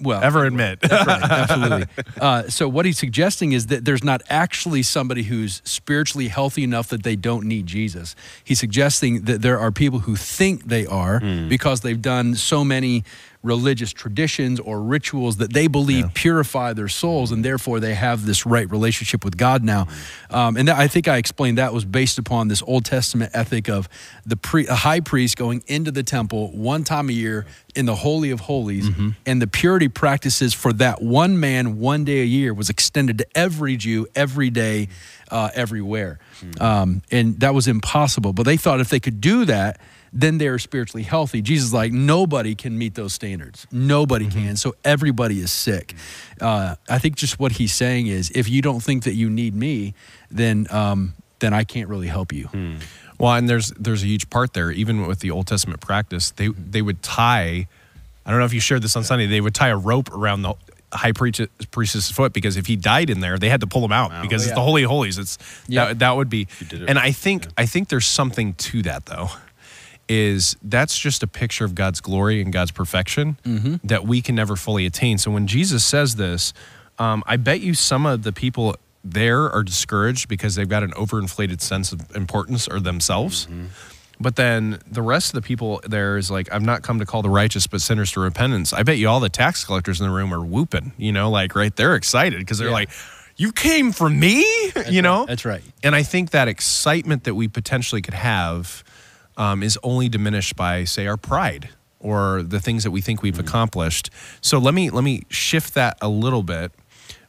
[0.01, 0.79] well Ever admit.
[0.81, 1.87] That's right, absolutely.
[2.21, 6.89] Uh, so what he's suggesting is that there's not actually somebody who's spiritually healthy enough
[6.89, 8.15] that they don't need Jesus.
[8.43, 13.03] He's suggesting that there are people who think they are because they've done so many
[13.43, 18.45] religious traditions or rituals that they believe purify their souls, and therefore they have this
[18.45, 19.87] right relationship with God now.
[20.29, 23.67] Um, and that, I think I explained that was based upon this Old Testament ethic
[23.67, 23.89] of
[24.25, 27.95] the pre, a high priest going into the temple one time a year in the
[27.95, 28.87] Holy of Holies,
[29.25, 33.25] and the purity practices for that one man one day a year was extended to
[33.35, 34.89] every Jew every day,
[35.31, 36.19] uh, everywhere.
[36.59, 38.33] Um, and that was impossible.
[38.33, 39.79] But they thought if they could do that,
[40.13, 41.41] then they're spiritually healthy.
[41.41, 43.65] Jesus is like, nobody can meet those standards.
[43.71, 44.57] Nobody can.
[44.57, 45.95] So everybody is sick.
[46.41, 49.55] Uh, I think just what he's saying is if you don't think that you need
[49.55, 49.93] me,
[50.29, 52.49] then, um, then I can't really help you.
[53.17, 54.71] Well, and there's there's a huge part there.
[54.71, 57.67] Even with the Old Testament practice, they they would tie.
[58.25, 59.27] I don't know if you shared this on Sunday.
[59.27, 60.53] They would tie a rope around the
[60.93, 63.91] high priest, priest's foot because if he died in there, they had to pull him
[63.91, 65.17] out because Oh, it's the holy of holies.
[65.19, 65.85] It's Yeah.
[65.85, 66.47] that that would be.
[66.67, 69.29] did it And I think I think there's something to that though.
[70.13, 73.37] Is that's just a picture of God's glory and God's perfection
[73.85, 75.17] that we can never fully attain.
[75.17, 76.51] So when Jesus says this,
[76.99, 80.91] um, I bet you some of the people there are discouraged because they've got an
[80.91, 83.47] overinflated sense of importance or themselves.
[84.19, 87.21] But then the rest of the people there is like, I've not come to call
[87.21, 88.73] the righteous, but sinners to repentance.
[88.73, 91.55] I bet you all the tax collectors in the room are whooping, you know, like,
[91.55, 91.73] right?
[91.73, 92.73] They're excited because they're Yeah.
[92.73, 92.89] like,
[93.37, 94.43] you came from me,
[94.89, 95.25] you know?
[95.25, 95.63] That's right.
[95.83, 98.83] And I think that excitement that we potentially could have
[99.37, 103.39] um, is only diminished by, say, our pride or the things that we think we've
[103.39, 104.09] accomplished.
[104.41, 106.71] So let me let me shift that a little bit.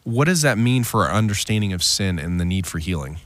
[0.05, 3.19] What does that mean for our understanding of sin and the need for healing?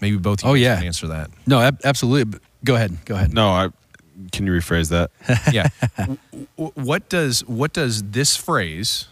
[0.00, 0.76] Maybe both of you Oh, guys yeah.
[0.78, 1.30] can answer that.
[1.46, 2.38] No, ab- absolutely.
[2.64, 2.96] Go ahead.
[3.04, 3.34] Go ahead.
[3.34, 3.68] No, I
[4.30, 5.10] can you rephrase that?
[5.52, 5.68] yeah.
[5.98, 6.18] W-
[6.56, 9.08] w- what does what does this phrase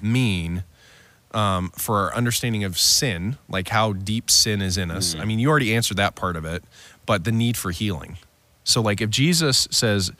[0.00, 0.64] mean
[1.32, 3.36] um, for our understanding of sin?
[3.48, 5.14] Like how deep sin is in us.
[5.16, 6.64] I mean, you already answered that part of it,
[7.06, 8.18] but the need for healing.
[8.64, 10.12] So, like, if Jesus says,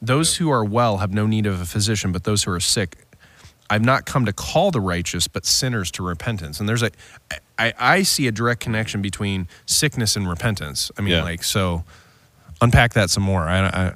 [0.00, 2.96] "Those who are well have no need of a physician, but those who are sick."
[3.68, 6.60] I've not come to call the righteous, but sinners to repentance.
[6.60, 6.92] And there's a,
[7.58, 10.92] I, I see a direct connection between sickness and repentance.
[10.96, 11.24] I mean, Yeah.
[11.24, 11.82] like, so
[12.60, 13.42] unpack that some more.
[13.42, 13.92] I, I,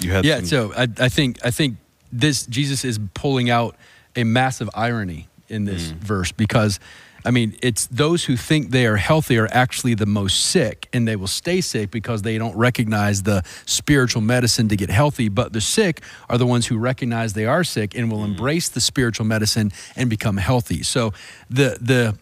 [0.00, 1.76] You had Yeah, some- so I, I think I think
[2.10, 3.76] this Jesus is pulling out
[4.16, 5.98] a massive irony in this mm.
[5.98, 6.80] verse because
[7.24, 11.06] I mean it's those who think they are healthy are actually the most sick and
[11.06, 15.52] they will stay sick because they don't recognize the spiritual medicine to get healthy but
[15.52, 18.26] the sick are the ones who recognize they are sick and will mm.
[18.26, 20.82] embrace the spiritual medicine and become healthy.
[20.82, 21.12] So
[21.50, 22.16] the the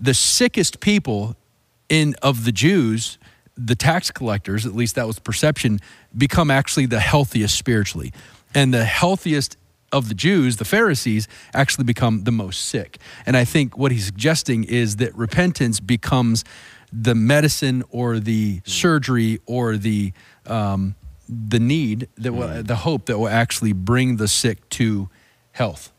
[0.00, 1.36] the sickest people
[1.88, 3.18] in of the Jews,
[3.56, 5.78] the tax collectors, at least that was perception,
[6.16, 8.12] become actually the healthiest spiritually.
[8.54, 9.56] And the healthiest
[9.92, 12.98] of the Jews, the Pharisees, actually become the most sick.
[13.26, 16.44] And I think what he's suggesting is that repentance becomes
[16.92, 20.12] the medicine or the surgery or the
[20.46, 20.94] um,
[21.28, 25.08] the need that will, the hope that will actually bring the sick to
[25.52, 25.92] health.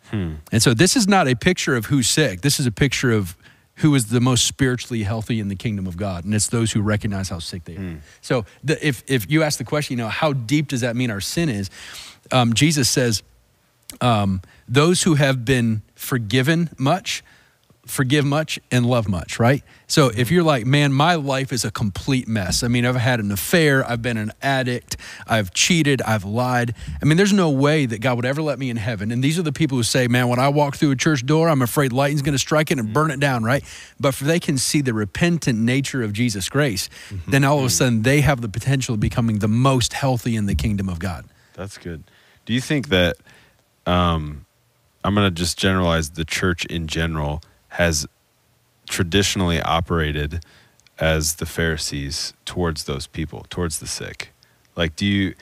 [0.51, 2.41] And so this is not a picture of who's sick.
[2.41, 3.35] This is a picture of
[3.77, 6.81] who is the most spiritually healthy in the kingdom of God, and it's those who
[6.83, 7.79] recognize how sick they are.
[8.21, 11.09] So the, if if you ask the question, you know, how deep does that mean
[11.09, 11.71] our sin is?
[12.31, 13.23] Um, Jesus says,
[14.01, 17.23] um, those who have been forgiven much
[17.85, 19.61] forgive much and love much, right?
[19.87, 20.35] So if mm-hmm.
[20.35, 22.63] you're like, man, my life is a complete mess.
[22.63, 24.95] I mean, I've had an affair, I've been an addict,
[25.27, 26.75] I've cheated, I've lied.
[27.01, 29.11] I mean, there's no way that God would ever let me in heaven.
[29.11, 31.49] And these are the people who say, man, when I walk through a church door,
[31.49, 32.93] I'm afraid lightning's going to strike it and mm-hmm.
[32.93, 33.63] burn it down, right?
[33.99, 37.31] But if they can see the repentant nature of Jesus' grace, mm-hmm.
[37.31, 40.45] then all of a sudden they have the potential of becoming the most healthy in
[40.45, 41.25] the kingdom of God.
[41.53, 42.03] That's good.
[42.45, 43.17] Do you think that
[43.85, 44.45] um,
[45.03, 48.07] I'm going to just generalize the church in general has
[48.89, 50.43] traditionally operated
[50.99, 54.31] as the Pharisees towards those people, towards the sick?
[54.75, 55.35] Like, do you?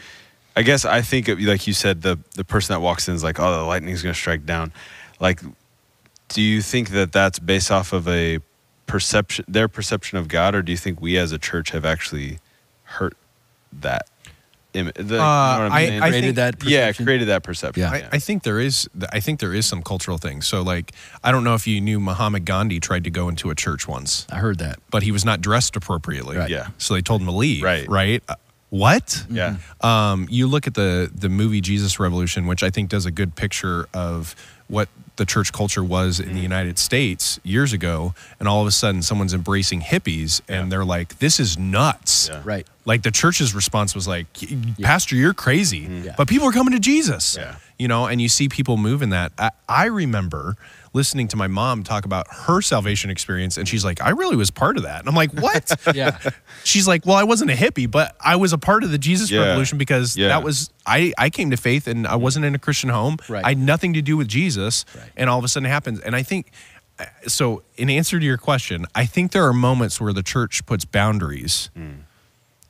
[0.56, 3.24] I guess I think, of, like you said, the the person that walks in is
[3.24, 4.74] like, oh, the lightning's going to strike down.
[5.20, 5.42] Like,
[6.30, 8.40] do you think that that's based off of a
[8.88, 12.40] perception, their perception of God, or do you think we as a church have actually
[12.84, 13.16] hurt
[13.72, 14.08] that?
[14.74, 17.82] Im- the, you know what I'm I- I Created think- that yeah, created that perception.
[17.84, 17.92] Yeah.
[17.92, 18.90] I, I think there is.
[19.12, 20.42] I think there is some cultural thing.
[20.42, 23.56] So, like, I don't know if you knew Mahatma Gandhi tried to go into a
[23.56, 24.80] church once, I heard that.
[24.90, 26.38] but he was not dressed appropriately.
[26.38, 26.50] Right.
[26.50, 26.68] Yeah.
[26.78, 27.64] So they told him to leave.
[27.64, 27.88] Right.
[27.90, 28.24] Right.
[28.30, 28.36] Uh,
[28.70, 29.26] what?
[29.30, 29.58] Yeah.
[29.82, 33.36] Um, you look at the the movie Jesus Revolution, which I think does a good
[33.36, 34.36] picture of
[34.68, 34.88] what
[35.22, 36.42] the church culture was in the mm.
[36.42, 41.20] United States years ago, and all of a sudden someone's embracing hippies, and they're like,
[41.20, 42.42] "This is nuts." Yeah.
[42.44, 42.68] Right.
[42.86, 44.26] Like the church's response was like,
[44.82, 46.06] "Pastor, you're crazy," mm.
[46.06, 46.16] Yeah.
[46.18, 47.38] but people are coming to Jesus.
[47.82, 47.84] Yeah.
[47.84, 49.32] You know, and you see people move in that.
[49.38, 50.56] I, I remember
[50.94, 54.52] listening to my mom talk about her salvation experience, and she's like, "I really was
[54.52, 56.17] part of that," and I'm like, "What?" Yeah.
[56.63, 59.32] She's like, "Well, I wasn't a hippie, but I was a part of the Jesus
[59.32, 59.39] Yeah.
[59.46, 60.28] revolution because Yeah.
[60.28, 63.17] that was I I came to faith and I wasn't in a Christian home.
[63.30, 63.44] Right.
[63.46, 65.10] I had nothing to do with Jesus, Right.
[65.17, 66.00] and all of a sudden it happens.
[66.02, 66.52] And I think
[67.00, 67.63] uh, so.
[67.78, 71.70] In answer to your question, I think there are moments where the church puts boundaries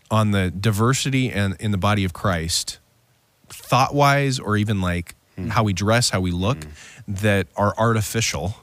[0.10, 2.80] on the diversity and in the body of Christ,
[3.54, 5.16] thought wise, or even like
[5.50, 6.58] how we dress, how we look,
[7.08, 8.56] that are artificial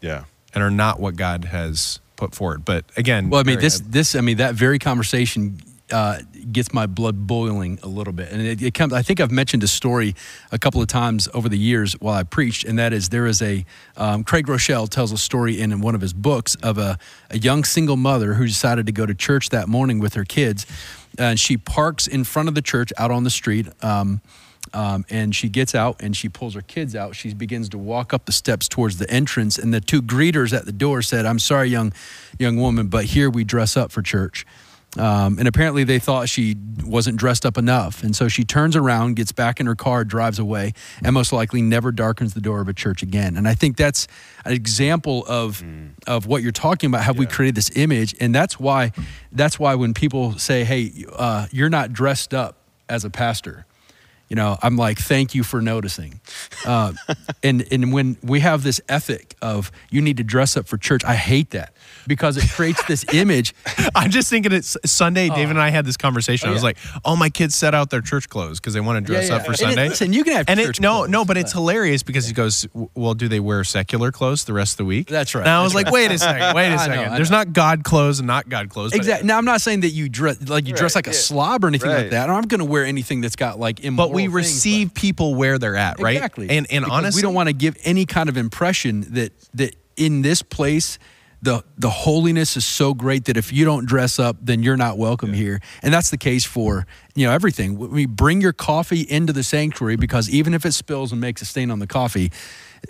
[0.00, 0.24] Yeah.
[0.54, 2.64] and are not what God has put forward.
[2.64, 6.20] But again, Well, I mean, very- this, this, I mean, that very conversation uh,
[6.52, 8.92] gets my blood boiling a little bit, and it, it comes.
[8.92, 10.14] I think I've mentioned a story
[10.52, 13.42] a couple of times over the years while I preached, and that is there is
[13.42, 13.64] a
[13.96, 16.96] um, Craig Groeschel tells a story in one of his books of a,
[17.30, 20.64] a young single mother who decided to go to church that morning with her kids,
[21.18, 23.66] and she parks in front of the church out on the street.
[23.82, 24.20] Um,
[24.72, 27.16] um, and she gets out and she pulls her kids out.
[27.16, 30.64] She begins to walk up the steps towards the entrance, and the two greeters at
[30.66, 31.92] the door said, "I'm sorry, young
[32.38, 34.46] young woman, but here we dress up for church."
[34.98, 38.02] Um, and apparently they thought she wasn't dressed up enough.
[38.02, 40.72] And so she turns around, gets back in her car, drives away,
[41.04, 43.36] and most likely never darkens the door of a church again.
[43.36, 44.08] And I think that's
[44.44, 45.62] an example of
[46.06, 47.04] of what you're talking about.
[47.04, 48.16] Have we created this image?
[48.20, 48.92] And that's why
[49.30, 52.56] that's why when people say, "Hey, uh, you're not dressed up
[52.88, 53.66] as a pastor,"
[54.30, 56.20] you know, I'm like, "Thank you for noticing."
[56.64, 56.92] Uh,
[57.42, 61.04] and and when we have this ethic of you need to dress up for church,
[61.04, 61.74] I hate that
[62.06, 63.54] because it creates this image.
[63.94, 65.28] I'm just thinking it's Sunday.
[65.28, 66.48] David and I had this conversation.
[66.48, 66.68] I was Oh.
[66.68, 66.74] yeah.
[66.94, 69.36] like, "Oh, my kids set out their church clothes because they want to dress Yeah,
[69.36, 71.24] up for And it- Sunday." listen, you can have and church it no, clothes, no,
[71.24, 74.78] but it's hilarious because he goes, "Well, do they wear secular clothes the rest of
[74.78, 77.12] the week?" That's right, And I was like, "Wait a second, wait a second.
[77.12, 79.26] I There's not God clothes and not God clothes." Exactly.
[79.26, 81.68] Now I'm not saying that you dress like you dress Right, like a slob or
[81.68, 82.30] anything like that.
[82.30, 84.19] I'm going to wear anything that's got like immoral.
[84.26, 86.16] But we things, receive people where they're at, right?
[86.16, 86.48] Exactly.
[86.50, 89.76] And and Because honestly, we don't want to give any kind of impression that that
[89.96, 90.98] in this place
[91.42, 94.98] the the holiness is so great that if you don't dress up, then you're not
[94.98, 95.58] welcome here.
[95.82, 97.78] And that's the case for you know everything.
[97.78, 101.46] We bring your coffee into the sanctuary because even if it spills and makes a
[101.46, 102.30] stain on the coffee.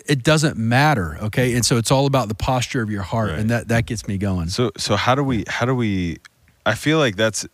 [0.07, 3.41] It doesn't matter, okay, and so it's all about the posture of your heart, Right.
[3.41, 4.49] and that that gets me going.
[4.49, 6.19] So so how do we how do we
[6.65, 7.45] I feel like that's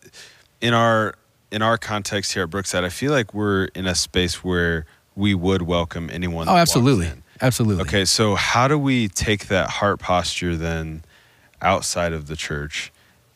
[0.61, 1.15] in our
[1.51, 5.33] in our context here at Brookside, I feel like we're in a space where we
[5.33, 6.45] would welcome anyone.
[6.45, 7.81] that oh, absolutely, absolutely.
[7.83, 11.03] Okay, so how do we take that heart posture then
[11.61, 12.91] outside of the church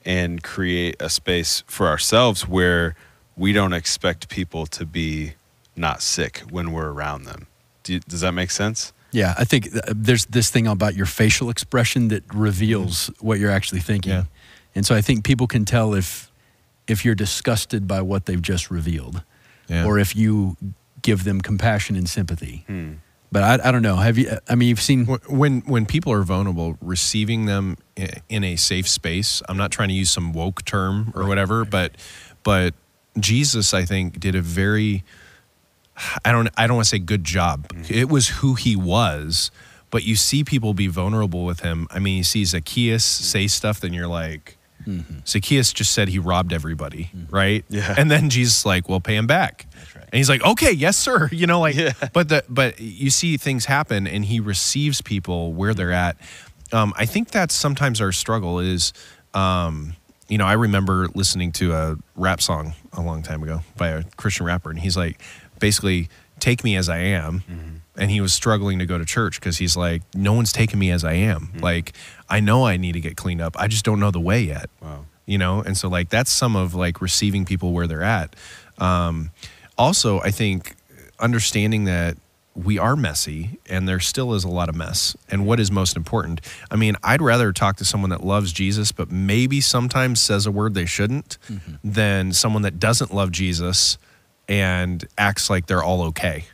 [0.06, 2.96] and create a space for ourselves where
[3.36, 5.34] we don't expect people to be
[5.76, 7.48] not sick when we're around them?
[7.84, 8.94] Do you, does that make sense?
[9.12, 13.28] Yeah, I think uh, there's this thing about your facial expression that reveals mm-hmm.
[13.28, 14.12] what you're actually thinking.
[14.12, 14.24] Yeah.
[14.74, 16.31] And so I think people can tell if
[16.92, 19.24] if you're disgusted by what they've just revealed
[19.68, 19.86] Yeah.
[19.86, 20.58] or if you
[21.02, 22.64] give them compassion and sympathy.
[22.68, 22.92] Hmm.
[23.34, 23.96] But I, I don't know.
[23.96, 27.78] Have you I mean you've seen when when people are vulnerable, receiving them
[28.28, 29.42] in a safe space.
[29.48, 31.96] I'm not trying to use some woke term or whatever, but
[32.44, 32.74] but
[33.18, 35.04] Jesus, I think, did a very
[36.26, 37.72] I don't I don't want to say good job.
[37.90, 39.50] It was who he was,
[39.92, 41.88] but you see people be vulnerable with him.
[41.90, 44.58] I mean, you see Zacchaeus say stuff, then you're like.
[45.28, 47.64] Zacchaeus just said he robbed everybody, right?
[47.70, 47.94] Yeah.
[47.98, 49.66] And then Jesus is like, "Well, pay him back."
[49.96, 50.04] right.
[50.06, 51.94] And he's like, "Okay, yes, sir." You know, like, Yeah.
[52.14, 56.18] but the but you see things happen, and he receives people where they're at.
[56.74, 58.94] Um, I think that's sometimes our struggle is,
[59.34, 59.96] um,
[60.30, 64.04] you know, I remember listening to a rap song a long time ago by a
[64.16, 65.20] Christian rapper, and he's like,
[65.60, 66.08] basically,
[66.40, 67.82] take me as I am.
[67.98, 70.92] And he was struggling to go to church because he's like, no one's taking me
[70.92, 71.52] as I am.
[71.60, 71.92] Like,
[72.32, 73.56] I know I need to get cleaned up.
[73.60, 75.06] I just don't know the way yet Wow.
[75.28, 75.62] you know?
[75.62, 78.36] And so like that's some of like receiving people where they're at.
[78.80, 79.30] Um,
[79.78, 80.76] also i think
[81.20, 82.18] understanding that
[82.56, 85.16] we are messy and there still is a lot of mess.
[85.30, 86.42] And what is most important?
[86.70, 90.52] I mean i'd rather talk to someone that loves jesus but maybe sometimes says a
[90.52, 91.38] word they shouldn't
[91.84, 93.98] than someone that doesn't love jesus
[94.48, 96.46] and acts like they're all okay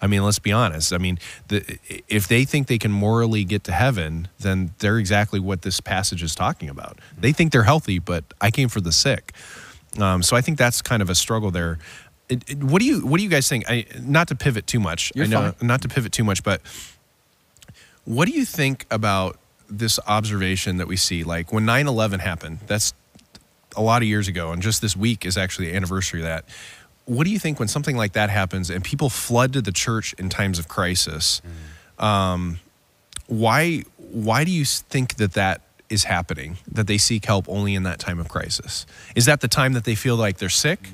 [0.00, 0.92] I mean, let's be honest.
[0.92, 5.38] I mean, the, if they think they can morally get to heaven, then they're exactly
[5.40, 6.98] what this passage is talking about.
[7.16, 9.32] They think they're healthy, but I came for the sick.
[9.98, 11.78] Um, so I think that's kind of a struggle there.
[12.28, 13.64] It, it- what do you What do you guys think?
[13.68, 15.12] I, not to pivot too much.
[15.14, 15.66] You're I know, fine.
[15.66, 16.60] not to pivot too much, but
[18.04, 21.24] what do you think about this observation that we see?
[21.24, 22.92] Like when 9-11 happened, that's
[23.76, 26.44] a lot of years ago, and just this week is actually the anniversary of that.
[27.08, 30.12] What do you think when something like that happens and people flood to the church
[30.18, 31.40] in times of crisis?
[31.98, 32.60] Um,
[33.28, 36.58] why why do you think that that is happening?
[36.70, 38.84] That they seek help only in that time of crisis?
[39.16, 40.90] Is that the time that they feel like they're sick,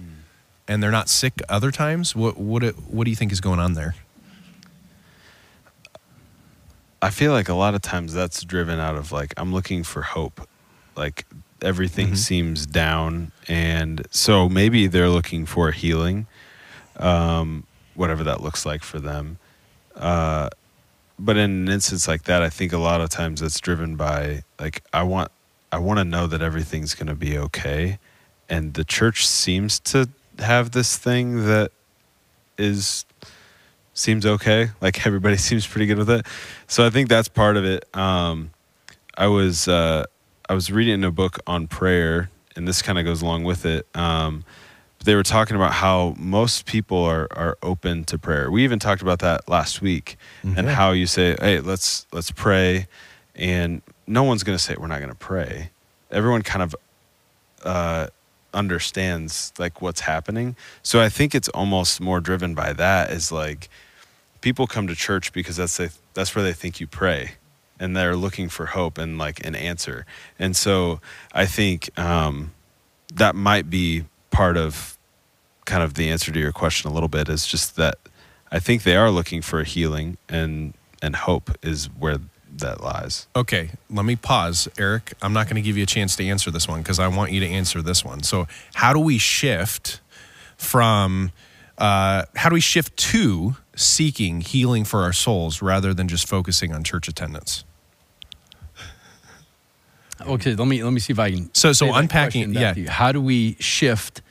[0.68, 2.14] and they're not sick other times?
[2.14, 3.96] What what what do you think is going on there?
[7.02, 10.02] I feel like a lot of times that's driven out of like I'm looking for
[10.02, 10.48] hope.
[10.96, 11.26] Like
[11.64, 12.16] everything Mhm.
[12.18, 16.26] seems down and so maybe they're looking for healing.
[16.96, 19.38] Um whatever that looks like for them.
[19.96, 20.48] Uh
[21.18, 24.42] but in an instance like that, I think a lot of times it's driven by
[24.60, 25.30] like I want
[25.72, 27.98] I want to know that everything's going to be okay
[28.48, 31.72] and the church seems to have this thing that
[32.58, 33.04] is
[33.94, 34.70] seems okay.
[34.80, 36.26] Like everybody seems pretty good with it.
[36.66, 37.84] So I think that's part of it.
[37.96, 38.50] Um,
[39.16, 40.06] I was uh,
[40.48, 43.86] I was reading a book on prayer, and this kind of goes along with it.
[43.94, 44.44] Um,
[45.04, 48.50] they were talking about how most people are are open to prayer.
[48.50, 50.72] We even talked about that last week, and Mhm.
[50.74, 52.86] how you say, "Hey, let's let's pray,"
[53.34, 55.70] and no one's going to say we're not going to pray.
[56.10, 56.74] Everyone kind of
[57.64, 58.08] uh,
[58.52, 60.54] understands like what's happening.
[60.82, 63.10] So I think it's almost more driven by that.
[63.10, 63.68] Is like
[64.42, 67.32] people come to church because that's they, that's where they think you pray,
[67.78, 70.06] and they're looking for hope and like an answer.
[70.38, 71.00] And so
[71.32, 72.52] I think um,
[73.14, 74.98] that might be part of
[75.64, 77.96] kind of the answer to your question a little bit is just that
[78.52, 82.18] I think they are looking for a healing and and hope is where
[82.58, 83.26] that lies.
[83.34, 85.12] Okay, let me pause, Eric.
[85.20, 87.32] I'm not going to give you a chance to answer this one because I want
[87.32, 88.22] you to answer this one.
[88.22, 90.00] So, how do we shift
[90.56, 91.32] from,
[91.78, 96.72] uh, how do we shift to seeking healing for our souls rather than just focusing
[96.72, 97.64] on church attendance?
[100.26, 101.50] Okay, let me let me see if I can.
[101.54, 102.74] So- so unpacking- yeah.
[102.88, 104.22] How do we shift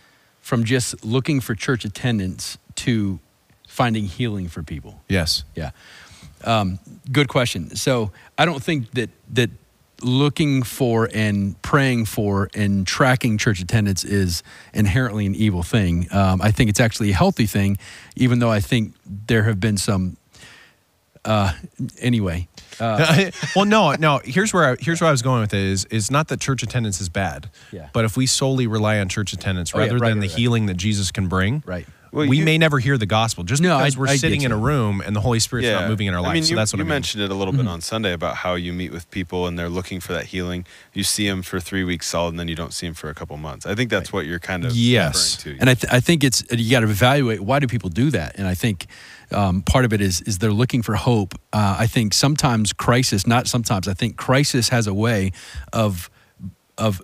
[0.41, 3.19] from just looking for church attendance to
[3.67, 5.01] finding healing for people?
[5.09, 5.43] Yes.
[5.55, 5.71] Yeah.
[6.43, 6.79] Um,
[7.11, 7.75] good question.
[7.75, 9.49] So I don't think that that
[10.03, 14.43] looking for and praying for and tracking church attendance is
[14.73, 16.07] inherently an evil thing.
[16.11, 17.77] Um, I think it's actually a healthy thing,
[18.15, 20.17] even though I think there have been some.
[21.25, 21.53] Uh,
[22.01, 22.49] anyway,
[22.81, 24.19] uh, well, no, no.
[24.25, 26.63] Here's where I, here's where I was going with it is is not that church
[26.63, 27.87] attendance is bad, Yeah.
[27.93, 30.33] but if we solely rely on church attendance Oh, yeah, rather right, than right, the
[30.33, 30.37] right.
[30.37, 31.87] healing that Jesus can bring, right.
[32.13, 34.41] Well, we you- may never hear the gospel just No, because I- we're I sitting
[34.41, 36.29] in a room and the Holy Spirit's not moving in our lives.
[36.29, 36.89] I mean, so you, that's what you I mean.
[36.89, 37.63] mentioned it a little Mm-hmm.
[37.63, 40.65] bit on Sunday about how you meet with people and they're looking for that healing.
[40.93, 43.15] You see them for three weeks solid, and then you don't see them for a
[43.15, 43.65] couple months.
[43.65, 45.37] I think that's what you're kind of Yes.
[45.37, 45.61] referring to.
[45.61, 48.35] And I, th- I think it's you got to evaluate why do people do that,
[48.37, 48.85] and I think
[49.31, 51.33] um, part of it is is they're looking for hope.
[51.51, 53.87] Uh, I think sometimes crisis, not sometimes.
[53.87, 55.31] I think crisis has a way
[55.71, 56.11] of
[56.77, 57.01] of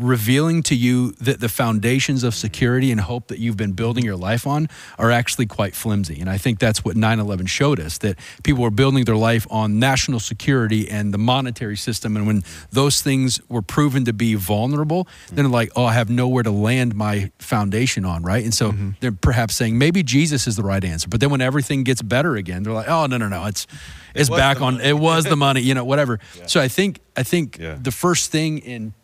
[0.00, 4.16] revealing to you that the foundations of security and hope that you've been building your
[4.16, 6.18] life on are actually quite flimsy.
[6.20, 9.46] And I think that's what 9 11 showed us that people were building their life
[9.50, 12.16] on national security and the monetary system.
[12.16, 16.08] And when those things were proven to be vulnerable, then they're like, oh, I have
[16.08, 18.42] nowhere to land my foundation on, right?
[18.42, 21.08] And so they're perhaps saying maybe Jesus is the right answer.
[21.08, 23.66] But then when everything gets better again, they're like, oh, no, no, no, it's,
[24.14, 26.18] it's was back on, it was the money, you know, whatever.
[26.46, 27.76] So I think, I think Yeah.
[27.80, 28.94] the first thing in,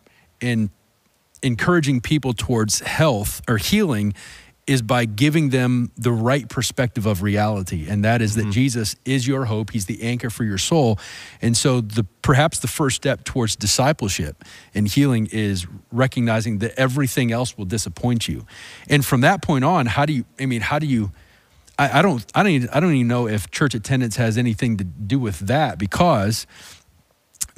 [0.40, 0.70] in
[1.42, 4.14] encouraging people towards health or healing
[4.66, 7.86] is by giving them the right perspective of reality.
[7.88, 8.50] And that is that mm-hmm.
[8.50, 9.70] Jesus is your hope.
[9.70, 10.98] He's the anchor for your soul.
[11.40, 17.30] And so the perhaps the first step towards discipleship and healing is recognizing that everything
[17.30, 18.44] else will disappoint you.
[18.88, 21.12] And from that point on how do you I mean how do you
[21.78, 24.78] I, I don't I don't even, I don't even know if church attendance has anything
[24.78, 26.44] to do with that because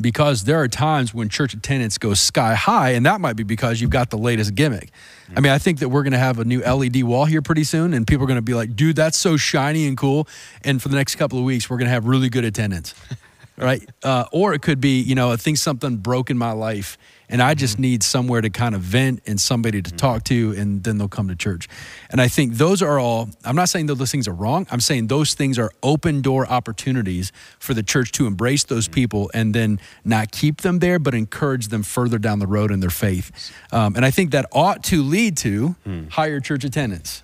[0.00, 3.80] because there are times when church attendance goes sky high, and that might be because
[3.80, 4.90] you've got the latest gimmick.
[5.36, 7.64] I mean, I think that we're going to have a new LED wall here pretty
[7.64, 10.28] soon, and people are going to be like, dude, that's so shiny and cool.
[10.62, 12.94] And for the next couple of weeks, we're going to have really good attendance.
[13.56, 13.86] right?
[14.02, 16.96] Uh, or it could be, you know, I think something broke in my life
[17.28, 17.82] and I just mm-hmm.
[17.82, 19.96] need somewhere to kind of vent and somebody to mm-hmm.
[19.96, 21.68] talk to, and then they'll come to church.
[22.10, 24.66] And I think those are all, I'm not saying that those things are wrong.
[24.70, 28.94] I'm saying those things are open door opportunities for the church to embrace those mm-hmm.
[28.94, 32.80] people and then not keep them there, but encourage them further down the road in
[32.80, 33.52] their faith.
[33.72, 36.08] Um, and I think that ought to lead to hmm.
[36.08, 37.22] higher church attendance.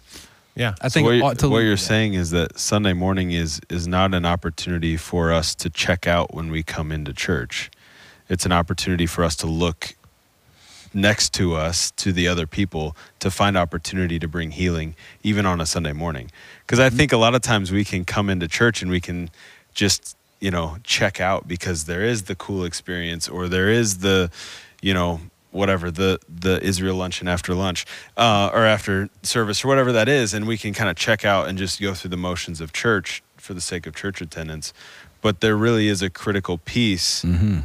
[0.54, 0.74] Yeah.
[0.80, 4.14] I think what, to what lead you're saying is that Sunday morning is is not
[4.14, 7.70] an opportunity for us to check out when we come into church.
[8.28, 9.94] It's an opportunity for us to look
[10.94, 15.60] next to us to the other people to find opportunity to bring healing even on
[15.60, 16.30] a Sunday morning.
[16.64, 19.30] Because I think a lot of times we can come into church and we can
[19.74, 24.30] just you know check out because there is the cool experience or there is the
[24.80, 25.20] you know
[25.50, 30.34] whatever the the Israel luncheon after lunch uh, or after service or whatever that is,
[30.34, 33.22] and we can kind of check out and just go through the motions of church
[33.36, 34.72] for the sake of church attendance.
[35.20, 37.60] But there really is a critical piece Mm-hmm.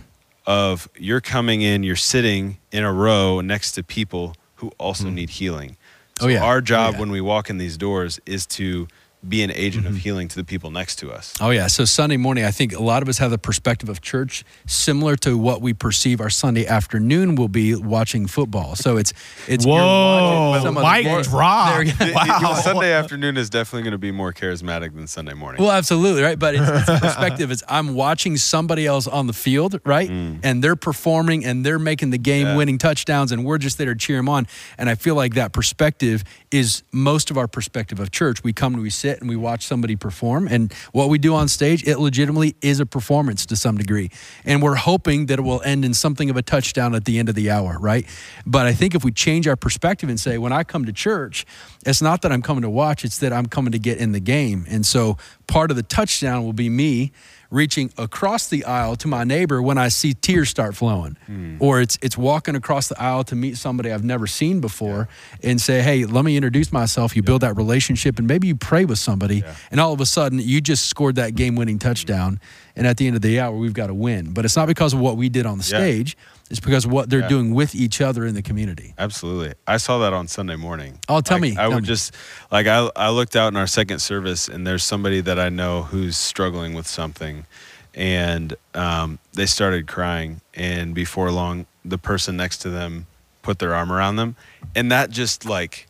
[0.45, 5.15] Of you're coming in, you're sitting in a row next to people who also hmm.
[5.15, 5.77] need healing.
[6.19, 6.43] So Oh, yeah.
[6.43, 6.99] our Oh, job yeah.
[6.99, 8.87] when we walk in these doors is to
[9.27, 9.99] be an agent of mm-hmm.
[9.99, 11.35] healing to the people next to us.
[11.41, 11.67] Oh yeah.
[11.67, 15.17] So Sunday morning, I think a lot of us have the perspective of church similar
[15.17, 18.75] to what we perceive our Sunday afternoon will be watching football.
[18.75, 19.11] So it's
[19.47, 21.73] it's you're Whoa, watching some of the drop.
[21.73, 21.93] There you.
[22.39, 25.61] Well, Sunday afternoon is definitely going to be more charismatic than Sunday morning.
[25.61, 26.39] Well, absolutely, right?
[26.39, 27.51] But it's, it's the perspective.
[27.51, 30.09] It's I'm watching somebody else on the field, right?
[30.09, 30.39] Mm.
[30.43, 34.17] And they're performing and they're making the game-winning touchdowns, and we're just there to cheer
[34.17, 34.47] them on.
[34.77, 38.43] And I feel like that perspective is most of our perspective of church.
[38.43, 41.47] We come and we sit and we watch somebody perform, and what we do on
[41.47, 44.11] stage, it legitimately is a performance to some degree.
[44.45, 47.29] And we're hoping that it will end in something of a touchdown at the end
[47.29, 48.05] of the hour, right?
[48.45, 51.45] But I think if we change our perspective and say, when I come to church,
[51.85, 54.19] it's not that I'm coming to watch, it's that I'm coming to get in the
[54.19, 54.65] game.
[54.69, 55.17] And so
[55.49, 57.11] part of the touchdown will be me
[57.51, 61.17] reaching across the aisle to my neighbor when I see tears start flowing.
[61.25, 61.57] Hmm.
[61.59, 65.09] Or it's it's walking across the aisle to meet somebody I've never seen before
[65.43, 68.85] and say, "Hey, let me introduce myself." You build that relationship and maybe you pray
[68.85, 72.68] with somebody and all of a sudden you just scored that game-winning touchdown hmm.
[72.79, 74.31] And at the end of the hour, we've got to win.
[74.33, 75.79] But it's not because of what we did on the Yeah.
[75.79, 76.17] stage;
[76.49, 77.27] it's because of what they're Yeah.
[77.27, 78.95] doing with each other in the community.
[78.97, 79.53] Absolutely.
[79.67, 80.97] I saw that on Sunday morning.
[81.09, 81.87] Oh, tell Like, me, I tell would me.
[81.87, 82.15] just
[82.51, 85.83] like I I looked out in our second service and there's somebody that I know
[85.83, 87.45] who's struggling with something
[87.93, 93.07] and um, they started crying and before long the person next to them
[93.41, 94.35] put their arm around them
[94.75, 95.87] and that just like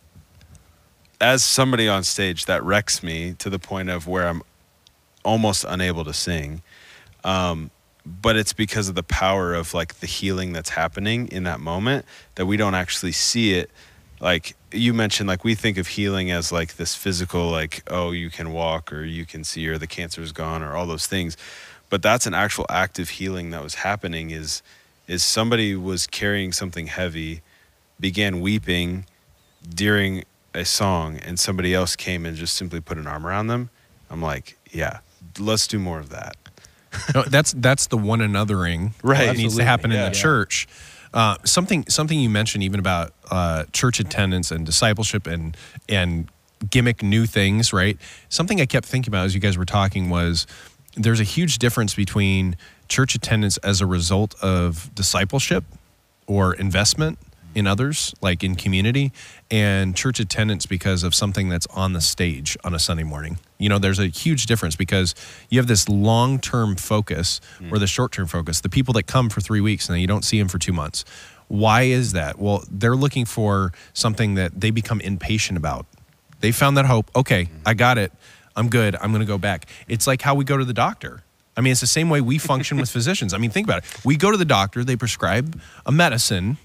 [1.21, 4.41] as somebody on stage that wrecks me to the point of where I'm
[5.25, 6.61] almost unable to sing
[7.24, 7.72] um,
[8.05, 12.05] but it's because of the power of like the healing that's happening in that moment
[12.36, 13.70] that we don't actually see it.
[14.20, 18.30] Like you mentioned like we think of healing as like this physical like oh you
[18.30, 21.38] can walk or you can see or the cancer's gone or all those things.
[21.89, 24.61] But that's an actual active healing that was happening is
[25.07, 27.41] is somebody was carrying something heavy
[27.99, 29.05] began weeping
[29.67, 33.70] during a song and somebody else came and just simply put an arm around them.
[34.09, 34.99] I'm like yeah
[35.38, 36.36] let's do more of that
[37.13, 39.25] No, that's that's the one anothering Right.
[39.27, 40.11] that needs to happen in the Yeah.
[40.11, 40.67] church.
[41.13, 45.55] Uh, something something you mentioned even about uh, church attendance and discipleship and
[45.87, 46.29] and
[46.69, 47.97] gimmick new things, right?
[48.29, 50.45] Something I kept thinking about as you guys were talking was
[50.95, 52.55] there's a huge difference between
[52.89, 55.63] church attendance as a result of discipleship
[56.27, 57.17] or investment
[57.56, 59.12] in others, like in community,
[59.50, 63.39] and church attendance because of something that's on the stage on a Sunday morning.
[63.58, 65.16] You know, there's a huge difference because
[65.50, 67.41] you have this long term focus
[67.72, 70.08] or the short term focus, the people that come for three weeks and then you
[70.08, 71.06] don't see them for two months.
[71.47, 72.38] Why is that?
[72.38, 75.88] Well, they're looking for something that they become impatient about.
[76.41, 77.10] They found that hope.
[77.16, 78.12] Okay, I got it.
[78.56, 78.95] I'm good.
[78.95, 79.66] I'm going to go back.
[79.88, 81.24] It's like how we go to the doctor.
[81.58, 83.34] I mean, it's the same way we function with physicians.
[83.34, 84.06] I mean, think about it.
[84.06, 86.58] We go to the doctor, they prescribe a medicine,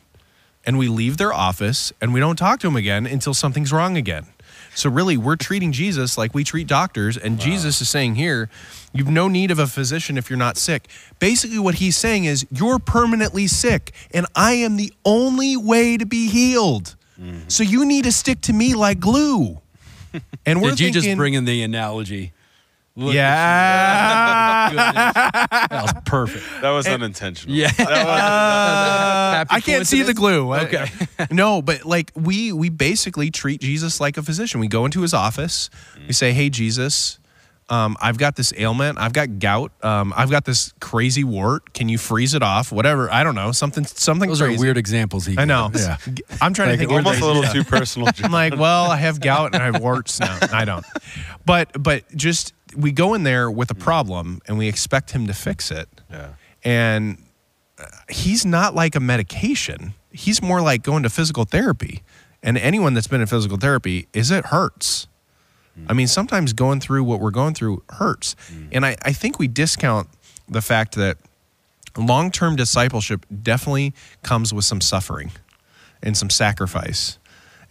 [0.66, 3.96] and we leave their office and we don't talk to them again until something's wrong
[3.96, 4.26] again.
[4.74, 8.50] So really, we're treating Jesus like we treat doctors, and Jesus is saying here,
[8.92, 10.88] you've no need of a physician if you're not sick.
[11.20, 16.04] Basically, what he's saying is you're permanently sick, and I am the only way to
[16.04, 16.96] be healed.
[17.20, 17.48] Mm-hmm.
[17.48, 19.60] So you need to stick to me like glue.
[20.44, 22.32] And we're Did you just bring in the analogy?
[22.96, 24.70] Look yeah.
[24.72, 26.44] that was perfect.
[26.60, 27.72] that was unintentional Yeah.
[27.76, 30.54] Uh, Happy I can't see the glue.
[30.54, 30.86] Okay.
[31.30, 34.60] no, but like we we basically treat Jesus like a physician.
[34.60, 35.70] We go into his office.
[36.06, 37.18] We say, "Hey, Jesus,
[37.70, 38.98] um, I've got this ailment.
[38.98, 39.72] I've got gout.
[39.82, 41.72] Um, I've got this crazy wart.
[41.72, 42.70] Can you freeze it off?
[42.70, 43.10] Whatever.
[43.10, 43.52] I don't know.
[43.52, 43.84] Something.
[43.86, 44.28] Something.
[44.28, 44.56] Those crazy.
[44.56, 45.24] are weird examples.
[45.24, 45.70] He I know.
[45.74, 45.96] Yeah.
[46.42, 46.90] I'm trying to think.
[46.90, 50.20] almost a little too personal I'm like, well, I have gout and I have warts.
[50.20, 50.84] No, I don't.
[51.46, 53.80] But but just we go in there with a mm.
[53.80, 56.30] problem and we expect him to fix it yeah
[56.64, 57.18] and
[57.78, 59.94] uh, he's not like a medication.
[60.10, 62.02] He's more like going to physical therapy.
[62.42, 65.08] And anyone that's been in physical therapy is it hurts.
[65.78, 65.86] Mm.
[65.88, 68.36] I mean, sometimes going through what we're going through hurts.
[68.52, 68.68] Mm.
[68.72, 70.08] And I, I think we discount
[70.48, 71.18] the fact that
[71.96, 75.32] long term discipleship definitely comes with some suffering
[76.02, 77.18] and some sacrifice.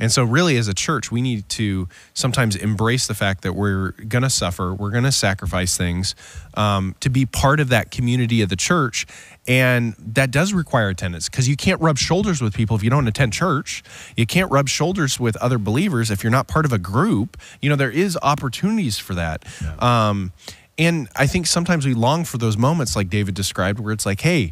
[0.03, 3.91] And so, really, as a church, we need to sometimes embrace the fact that we're
[3.91, 6.13] going to suffer, we're going to sacrifice things
[6.55, 9.07] um, to be part of that community of the church.
[9.47, 13.07] And that does require attendance because you can't rub shoulders with people if you don't
[13.07, 13.81] attend church.
[14.17, 17.37] You can't rub shoulders with other believers if you're not part of a group.
[17.61, 19.45] You know, there is opportunities for that.
[19.81, 20.33] Um,
[20.77, 24.19] and I think sometimes we long for those moments, like David described, where it's like,
[24.19, 24.51] hey,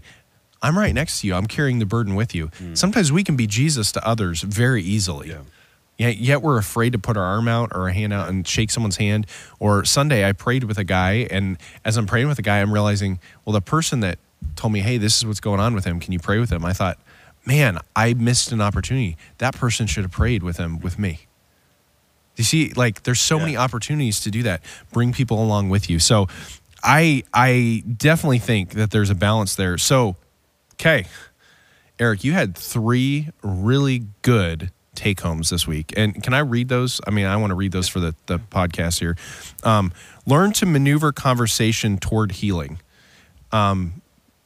[0.61, 1.33] I'm right next to you.
[1.35, 2.47] I'm carrying the burden with you.
[2.57, 2.75] Hmm.
[2.75, 5.29] Sometimes we can be Jesus to others very easily.
[5.29, 5.39] Yeah.
[5.97, 8.71] Yet, yet we're afraid to put our arm out or a hand out and shake
[8.71, 9.27] someone's hand.
[9.59, 12.73] Or Sunday, I prayed with a guy, and as I'm praying with a guy, I'm
[12.73, 14.17] realizing, well, the person that
[14.55, 15.99] told me, hey, this is what's going on with him.
[15.99, 16.65] Can you pray with him?
[16.65, 16.97] I thought,
[17.45, 19.15] man, I missed an opportunity.
[19.37, 21.27] That person should have prayed with him with me.
[22.35, 23.43] You see, like there's so Yeah.
[23.43, 24.61] many opportunities to do that.
[24.91, 25.99] Bring people along with you.
[25.99, 26.27] So
[26.81, 29.77] I I definitely think that there's a balance there.
[29.77, 30.15] So,
[30.81, 31.05] okay.
[31.99, 35.93] Eric, you had three really good take homes this week.
[35.95, 36.99] And can I read those?
[37.05, 39.15] I mean, I want to read those for the, the podcast here.
[39.63, 39.93] Um,
[40.25, 42.79] learn to maneuver conversation toward healing.
[43.51, 44.01] Um,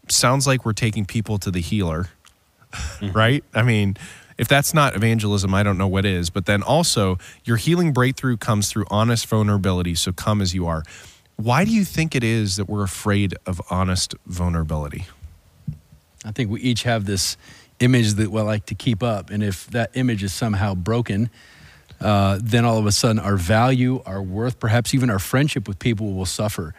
[0.09, 2.09] sounds like we're taking people to the healer,
[3.13, 3.43] right?
[3.53, 3.95] I mean,
[4.37, 6.29] if that's not evangelism, I don't know what is.
[6.29, 9.95] But then also, your healing breakthrough comes through honest vulnerability.
[9.95, 10.83] So come as you are.
[11.37, 15.05] Why do you think it is that we're afraid of honest vulnerability?
[16.25, 17.37] I think we each have this
[17.79, 21.29] image that we like to keep up, and if that image is somehow broken,
[22.01, 25.79] uh, then all of a sudden our value, our worth, perhaps even our friendship with
[25.79, 26.73] people will suffer.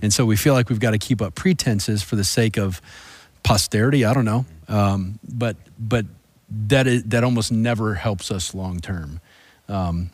[0.00, 2.80] And so we feel like we've got to keep up pretenses for the sake of
[3.42, 4.04] posterity.
[4.04, 6.06] I don't know, um, but but
[6.68, 9.20] that is that almost never helps us long term.
[9.68, 10.10] Um,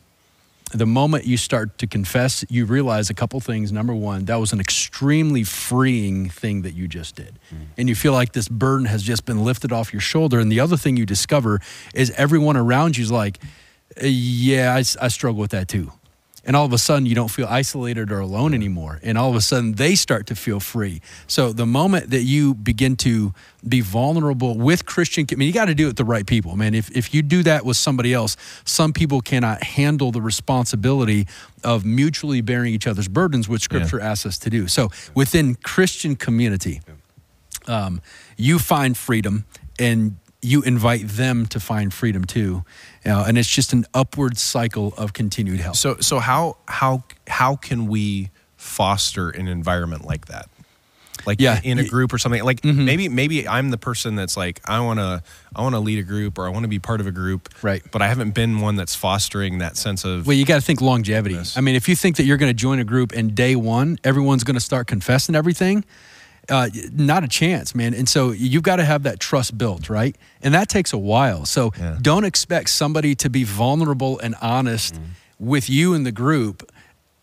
[0.71, 3.71] the moment you start to confess, you realize a couple things.
[3.71, 7.39] Number one, that was an extremely freeing thing that you just did.
[7.77, 10.39] And you feel like this burden has just been lifted off your shoulder.
[10.39, 11.59] And the other thing you discover
[11.93, 13.39] is everyone around you is like,
[14.01, 15.91] "Uh, yeah, I struggle with that too.
[16.45, 18.99] And all of a sudden, you don't feel isolated or alone anymore.
[19.03, 21.01] And all of a sudden, they start to feel free.
[21.27, 23.33] So the moment that you begin to
[23.67, 26.55] be vulnerable with Christian, I mean, you got to do it with the right people,
[26.55, 26.73] man.
[26.73, 31.27] If, if you do that with somebody else, some people cannot handle the responsibility
[31.63, 34.67] of mutually bearing each other's burdens, which Scripture asks us to do.
[34.67, 36.81] So within Christian community,
[37.67, 38.01] um,
[38.37, 39.45] you find freedom
[39.77, 42.63] and you invite them to find freedom too.
[43.05, 45.75] Uh, and it's just an upward cycle of continued help.
[45.75, 50.49] So so how how how can we foster an environment like that?
[51.25, 52.43] Like Yeah, in a group or something.
[52.43, 55.21] Like maybe maybe I'm the person that's like I want to
[55.53, 57.49] I want to lead a group or I want to be part of a group.
[57.61, 57.83] Right.
[57.91, 60.81] But I haven't been one that's fostering that sense of Well, you got to think
[60.81, 61.37] longevity.
[61.55, 63.97] I mean, if you think that you're going to join a group and day one,
[64.03, 65.83] everyone's going to start confessing everything,
[66.49, 67.93] uh, not a chance, man.
[67.93, 70.15] And so you've got to have that trust built, right?
[70.41, 71.45] And that takes a while.
[71.45, 71.97] So Yeah.
[72.01, 74.99] don't expect somebody to be vulnerable and honest
[75.39, 76.69] with you in the group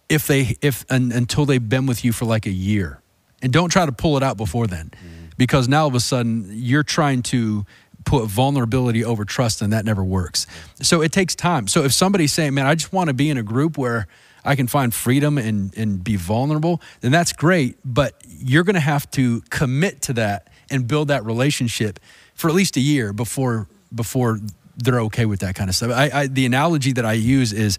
[0.08, 3.00] if they if un, until they've been with you for like a year,
[3.42, 4.90] and don't try to pull it out before then,
[5.36, 7.66] because now all of a sudden you're trying to
[8.04, 10.46] put vulnerability over trust, and that never works.
[10.80, 11.66] So it takes time.
[11.66, 14.06] So if somebody's saying, "Man, I just want to be in a group where
[14.46, 17.78] I can find freedom and and be vulnerable," then that's great.
[17.84, 22.00] But you're going to have to commit to that and build that relationship
[22.34, 24.40] for at least a year before before
[24.76, 25.90] they're okay with that kind of stuff.
[25.90, 27.78] I, I the analogy that I use is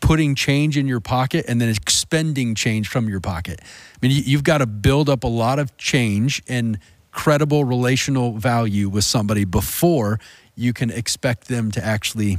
[0.00, 3.60] putting change in your pocket and then expending change from your pocket.
[3.62, 6.78] I mean, you, you've got to build up a lot of change and
[7.10, 10.20] credible relational value with somebody before
[10.54, 12.38] you can expect them to actually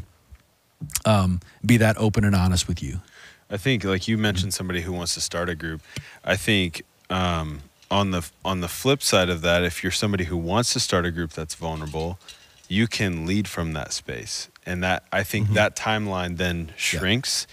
[1.06, 3.00] um, be that open and honest with you.
[3.50, 5.82] I think, like you mentioned, somebody who wants to start a group.
[6.24, 10.38] I think um, on the on the flip side of that, if you're somebody who
[10.38, 12.20] wants to start a group that's vulnerable,
[12.68, 17.48] you can lead from that space, and that I think that timeline then shrinks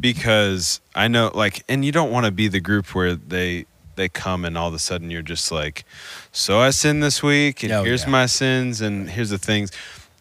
[0.00, 3.66] because I know, like, and you don't want to be the group where they
[3.96, 5.84] they come and all of a sudden you're just like,
[6.32, 8.10] so I sin this week, and Oh, here's yeah.
[8.10, 9.70] my sins, and here's the things.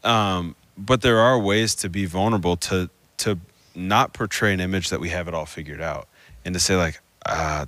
[0.03, 3.39] Um, but there are ways to be vulnerable to to
[3.75, 6.07] not portray an image that we have it all figured out,
[6.43, 7.65] and to say like, uh,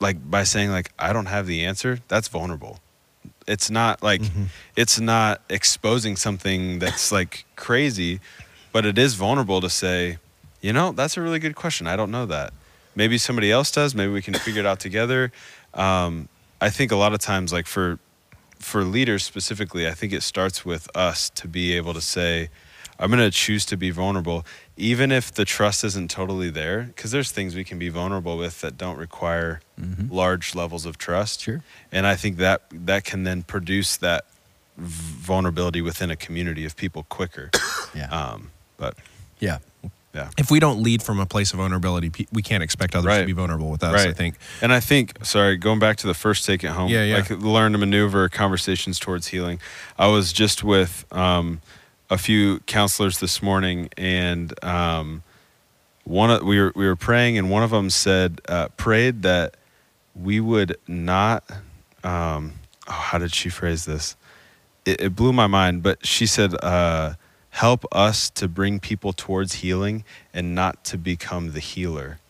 [0.00, 2.00] like by saying like I don't have the answer.
[2.08, 2.80] That's vulnerable.
[3.46, 4.22] It's not like
[4.76, 8.20] it's not exposing something that's like crazy,
[8.72, 10.18] but it is vulnerable to say,
[10.60, 11.86] you know, that's a really good question.
[11.86, 12.52] I don't know that.
[12.94, 13.94] Maybe somebody else does.
[13.94, 15.32] Maybe we can figure it out together.
[15.72, 16.28] Um,
[16.60, 17.98] I think a lot of times, like for
[18.58, 22.50] for leaders specifically, I think it starts with us to be able to say,
[22.98, 24.44] I'm going to choose to be vulnerable,
[24.78, 28.60] even if the trust isn't totally there, because there's things we can be vulnerable with
[28.60, 29.60] that don't require
[30.08, 31.42] large levels of trust.
[31.42, 31.62] Sure.
[31.92, 34.24] And I think that that can then produce that
[34.76, 37.50] vulnerability within a community of people quicker.
[37.94, 38.10] Yeah.
[38.10, 38.96] Um, but
[39.40, 39.58] yeah.
[40.14, 40.28] yeah.
[40.38, 43.32] if we don't lead from a place of vulnerability, we can't expect others to be
[43.32, 44.04] vulnerable with us.
[44.04, 44.36] I think.
[44.60, 47.16] And I think, sorry, going back to the first take it home, Yeah, yeah.
[47.16, 49.58] like learn to maneuver conversations towards healing.
[49.98, 51.62] I was just with um,
[52.10, 55.22] a few counselors this morning, and um,
[56.04, 59.56] one of, we were we were praying, and one of them said, uh, prayed that
[60.14, 61.44] we would not.
[62.02, 62.54] Um,
[62.88, 64.16] oh, how did she phrase this?
[64.84, 67.14] It, it blew my mind, but she said, uh,
[67.50, 72.20] "Help us to bring people towards healing, and not to become the healer."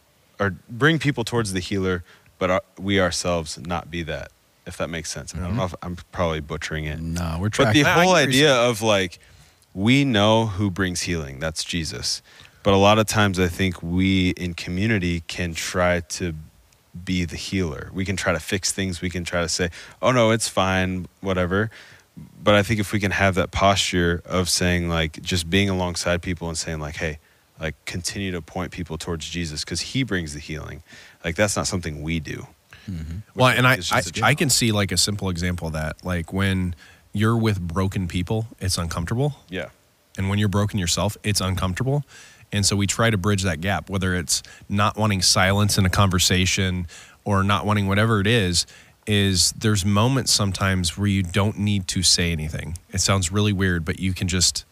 [0.41, 2.05] or bring people towards the healer,
[2.39, 4.31] but our, we ourselves not be that.
[4.67, 5.35] If that makes sense.
[5.35, 7.01] I don't know if I'm probably butchering it.
[7.01, 9.19] No, we're But the whole get what you're idea of like,
[9.75, 11.39] we know who brings healing.
[11.39, 12.23] That's Jesus.
[12.63, 16.35] But a lot of times, I think we in community can try to
[17.05, 17.91] be the healer.
[17.93, 19.01] We can try to fix things.
[19.01, 19.71] We can try to say,
[20.03, 21.71] "Oh no, it's fine, whatever."
[22.43, 26.21] But I think if we can have that posture of saying, like, just being alongside
[26.21, 27.19] people and saying, like, "Hey,
[27.61, 30.83] like, continue to point people towards Jesus because He brings the healing."
[31.25, 32.49] Like, that's not something we do.
[32.91, 33.19] Mm-hmm.
[33.35, 35.75] Well, and I, It's I, just a I can see like a simple example of
[35.75, 36.05] that.
[36.05, 36.75] Like when
[37.19, 39.37] you're with broken people, it's uncomfortable.
[39.49, 39.69] Yeah.
[40.17, 42.05] And when you're broken yourself, it's uncomfortable.
[42.51, 45.91] And so we try to bridge that gap, whether it's not wanting silence in a
[45.91, 46.87] conversation
[47.25, 48.67] or not wanting whatever it is,
[49.07, 52.77] is there's moments sometimes where you don't need to say anything.
[52.91, 54.65] It sounds really weird, but you can just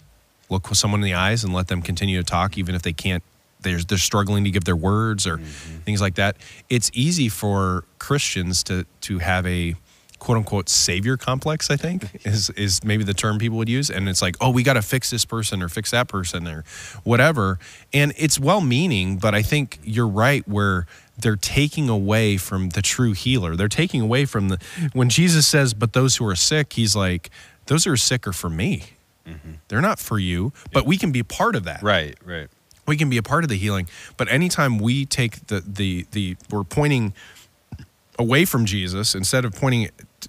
[0.49, 3.23] look someone in the eyes and let them continue to talk, even if they can't,
[3.61, 5.79] they're, they're struggling to give their words or mm-hmm.
[5.81, 6.37] things like that.
[6.69, 9.75] It's easy for Christians to, to have a,
[10.19, 13.91] quote unquote savior complex i think is is maybe the term people would use.
[13.91, 16.65] And it's like oh we got to fix this person or fix that person or
[17.05, 17.59] whatever.
[17.93, 20.87] And it's well meaning but i think you're right where
[21.19, 23.57] they're taking away from the true healer.
[23.57, 24.59] They're taking away from the
[24.93, 27.31] when jesus says but those who are sick he's like
[27.67, 28.85] those who are sick are for me.
[29.27, 29.53] Mm-hmm.
[29.69, 31.83] They're not for you but we can be part of that.
[31.83, 32.49] Right, right.
[32.87, 33.89] we can be a part of the healing.
[34.17, 37.13] But anytime we take the the the we're pointing
[38.19, 39.89] away from jesus instead of pointing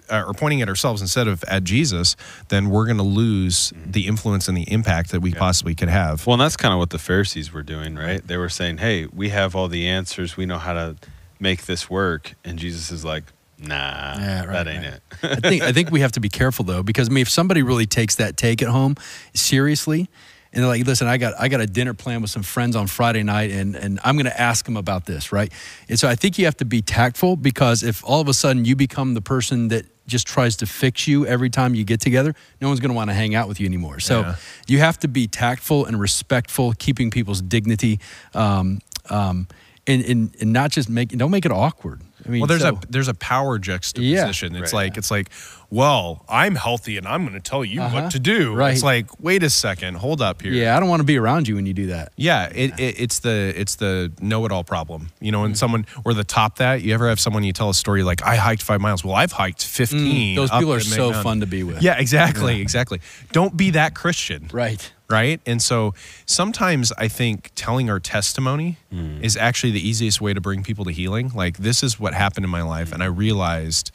[0.10, 2.16] uh, or pointing at ourselves instead of at jesus
[2.50, 6.26] then we're going to lose the influence and the impact that we possibly could have
[6.28, 8.26] Well, and that's kind of what the Pharisees were doing, right?
[8.26, 10.36] They were saying, "Hey, we have all the answers.
[10.38, 10.96] We know how to
[11.40, 13.24] make this work." And Jesus is like,
[13.60, 13.76] "Nah,
[14.18, 14.94] Yeah, right, that ain't right.
[15.34, 17.30] it." I think I think we have to be careful though, because I mean, if
[17.30, 18.96] somebody really takes that take at home
[19.34, 20.10] seriously,
[20.58, 22.88] and they're like, "Listen, I got I got a dinner plan with some friends on
[22.88, 25.54] Friday night, and and I'm going to ask them about this, right?"
[25.88, 28.66] And so I think you have to be tactful because if all of a sudden
[28.66, 32.34] you become the person that just tries to fix you every time you get together,
[32.60, 34.00] no one's going to want to hang out with you anymore.
[34.00, 34.36] So Yeah.
[34.68, 38.00] you have to be tactful and respectful, keeping people's dignity,
[38.34, 38.80] um,
[39.10, 39.48] um,
[39.86, 42.02] and, and and not just make don't make it awkward.
[42.26, 44.86] I mean, well there's so- a there's a power juxtaposition it's Right.
[44.88, 45.30] like it's like
[45.70, 48.04] well i'm healthy and i'm going to tell you Uh-huh.
[48.04, 48.74] what to do Right.
[48.74, 51.48] it's like wait a second hold up here Yeah, I don't want to be around
[51.48, 52.12] you when you do that.
[52.16, 55.10] Yeah, it, it, it's the it's the know-it-all problem.
[55.20, 55.56] You know, when Mm-hmm.
[55.56, 58.36] someone or the top that you ever have someone you tell a story like I
[58.38, 59.04] hiked five miles.
[59.04, 60.34] Well, I've hiked fifteen.
[60.34, 61.82] Mm, Those people are so mountain." fun to be with.
[61.82, 63.00] Yeah, exactly, exactly.
[63.34, 64.92] Don't be that Christian, Right.
[65.10, 65.40] right?
[65.46, 65.94] And so
[66.26, 68.78] sometimes I think telling our testimony
[69.22, 71.32] is actually the easiest way to bring people to healing.
[71.36, 73.92] Like this is what happened in my life, and I realized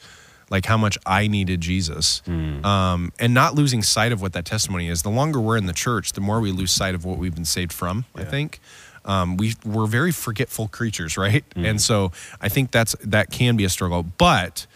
[0.49, 4.87] like how much I needed Jesus, um, and not losing sight of what that testimony
[4.89, 5.01] is.
[5.01, 7.45] The longer we're in the church, the more we lose sight of what we've been
[7.45, 8.05] saved from.
[8.15, 8.59] I think
[9.05, 11.43] um, we we're very forgetful creatures, right?
[11.55, 14.67] And so I think that's that can be a struggle, but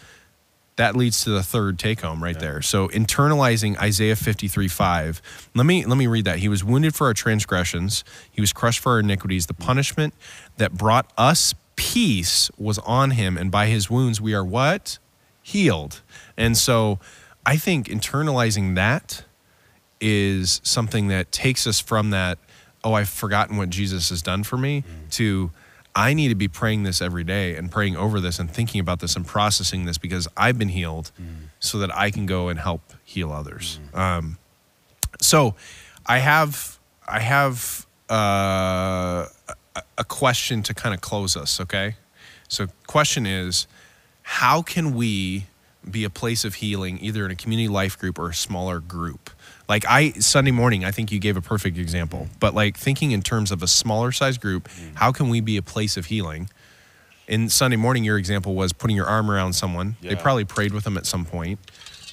[0.77, 2.61] that leads to the third take home right there.
[2.61, 5.21] So internalizing Isaiah 53 5.
[5.55, 6.37] Let me let me read that.
[6.39, 9.47] He was wounded for our transgressions, he was crushed for our iniquities.
[9.47, 10.13] The punishment
[10.57, 14.99] that brought us peace was on him, and by his wounds we are what?
[15.51, 16.01] Healed.
[16.35, 16.99] And so
[17.45, 19.23] I think internalizing that
[20.01, 22.37] is something that takes us from that,
[22.83, 25.51] oh, I've forgotten what Jesus has done for me, to
[25.95, 28.99] I need to be praying this every day and praying over this and thinking about
[28.99, 31.11] this and processing this because I've been healed
[31.59, 33.79] so that I can go and help heal others.
[33.93, 34.37] Um,
[35.21, 35.55] so
[36.05, 36.77] I have,
[37.07, 39.25] I have uh,
[39.75, 41.95] a, a question to kind of close us, okay?
[42.47, 43.65] So, question is,
[44.27, 45.45] how can we
[45.89, 49.29] be a place of healing either in a community life group or a smaller group?
[49.69, 53.21] Like i sunday morning i think you gave a perfect example but like thinking in
[53.21, 56.49] terms of a smaller size group how can we be a place of healing?
[57.27, 59.95] In sunday morning your example was putting your arm around someone.
[60.01, 61.59] They probably prayed with them at some point.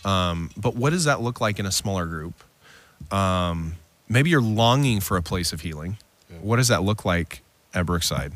[0.05, 2.35] Um, but what does that look like in a smaller group?
[3.13, 3.75] Um,
[4.09, 5.99] maybe you're longing for a place of healing.
[6.41, 7.43] What does that look like
[7.75, 8.33] at brookside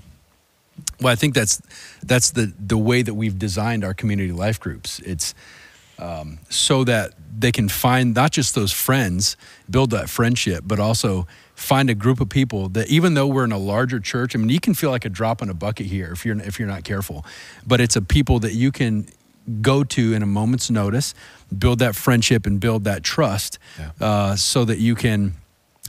[1.01, 1.61] Well, I think that's
[2.03, 5.01] that's the the way that we've designed our community life groups.
[5.01, 5.35] It's
[5.99, 9.37] um, so that they can find not just those friends,
[9.69, 13.53] build that friendship, but also find a group of people that even though we're in
[13.53, 16.13] a larger church, I mean, you can feel like a drop in a bucket here
[16.13, 17.25] if you're if you're not careful.
[17.67, 19.09] But it's a people that you can
[19.61, 21.15] go to in a moment's notice,
[21.57, 23.59] build that friendship and build that trust,
[24.01, 25.35] uh, so that you can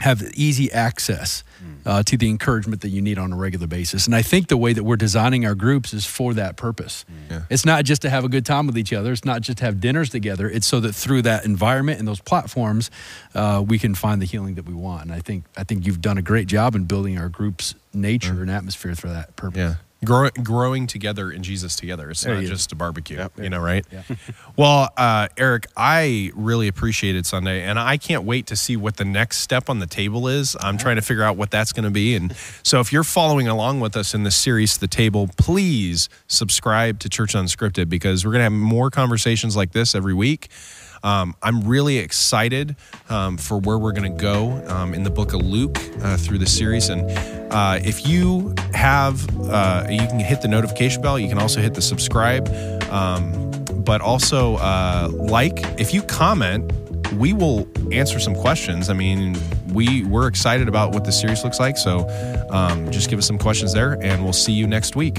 [0.00, 1.44] have easy access
[1.84, 4.06] uh, to the encouragement that you need on a regular basis.
[4.06, 7.04] And I think the way that we're designing our groups is for that purpose.
[7.30, 7.42] Yeah.
[7.50, 9.12] It's not just to have a good time with each other.
[9.12, 10.48] It's not just to have dinners together.
[10.48, 12.90] It's so that through that environment and those platforms,
[13.34, 15.02] uh, we can find the healing that we want.
[15.02, 18.40] And I think I think you've done a great job in building our group's nature
[18.40, 19.58] and atmosphere for that purpose.
[19.58, 19.74] Yeah.
[20.02, 22.08] Grow, growing together in Jesus together.
[22.10, 23.32] It's There not just a barbecue, Yep.
[23.38, 23.84] you know, right?
[23.92, 24.02] Yeah.
[24.56, 29.04] Well, uh, Eric, I really appreciated Sunday, and I can't wait to see what the
[29.06, 30.54] next step on the table is.
[30.60, 32.14] I'm trying to figure out what that's going to be.
[32.14, 36.98] And so, if you're following along with us in this series, The Table, please subscribe
[37.00, 40.48] to Church Unscripted because we're going to have more conversations like this every week.
[41.02, 42.76] Um, I'm really excited
[43.08, 46.38] um, for where we're going to go um, in the book of Luke uh, through
[46.38, 46.88] the series.
[46.88, 47.10] And
[47.52, 51.18] uh, if you have, uh, you can hit the notification bell.
[51.18, 52.48] You can also hit the subscribe,
[52.90, 53.50] um,
[53.84, 55.58] but also uh, like.
[55.80, 56.70] If you comment,
[57.14, 58.88] we will answer some questions.
[58.88, 59.36] I mean,
[59.72, 61.76] we we're excited about what the series looks like.
[61.76, 62.08] So
[62.50, 65.18] um, just give us some questions there, and we'll see you next week.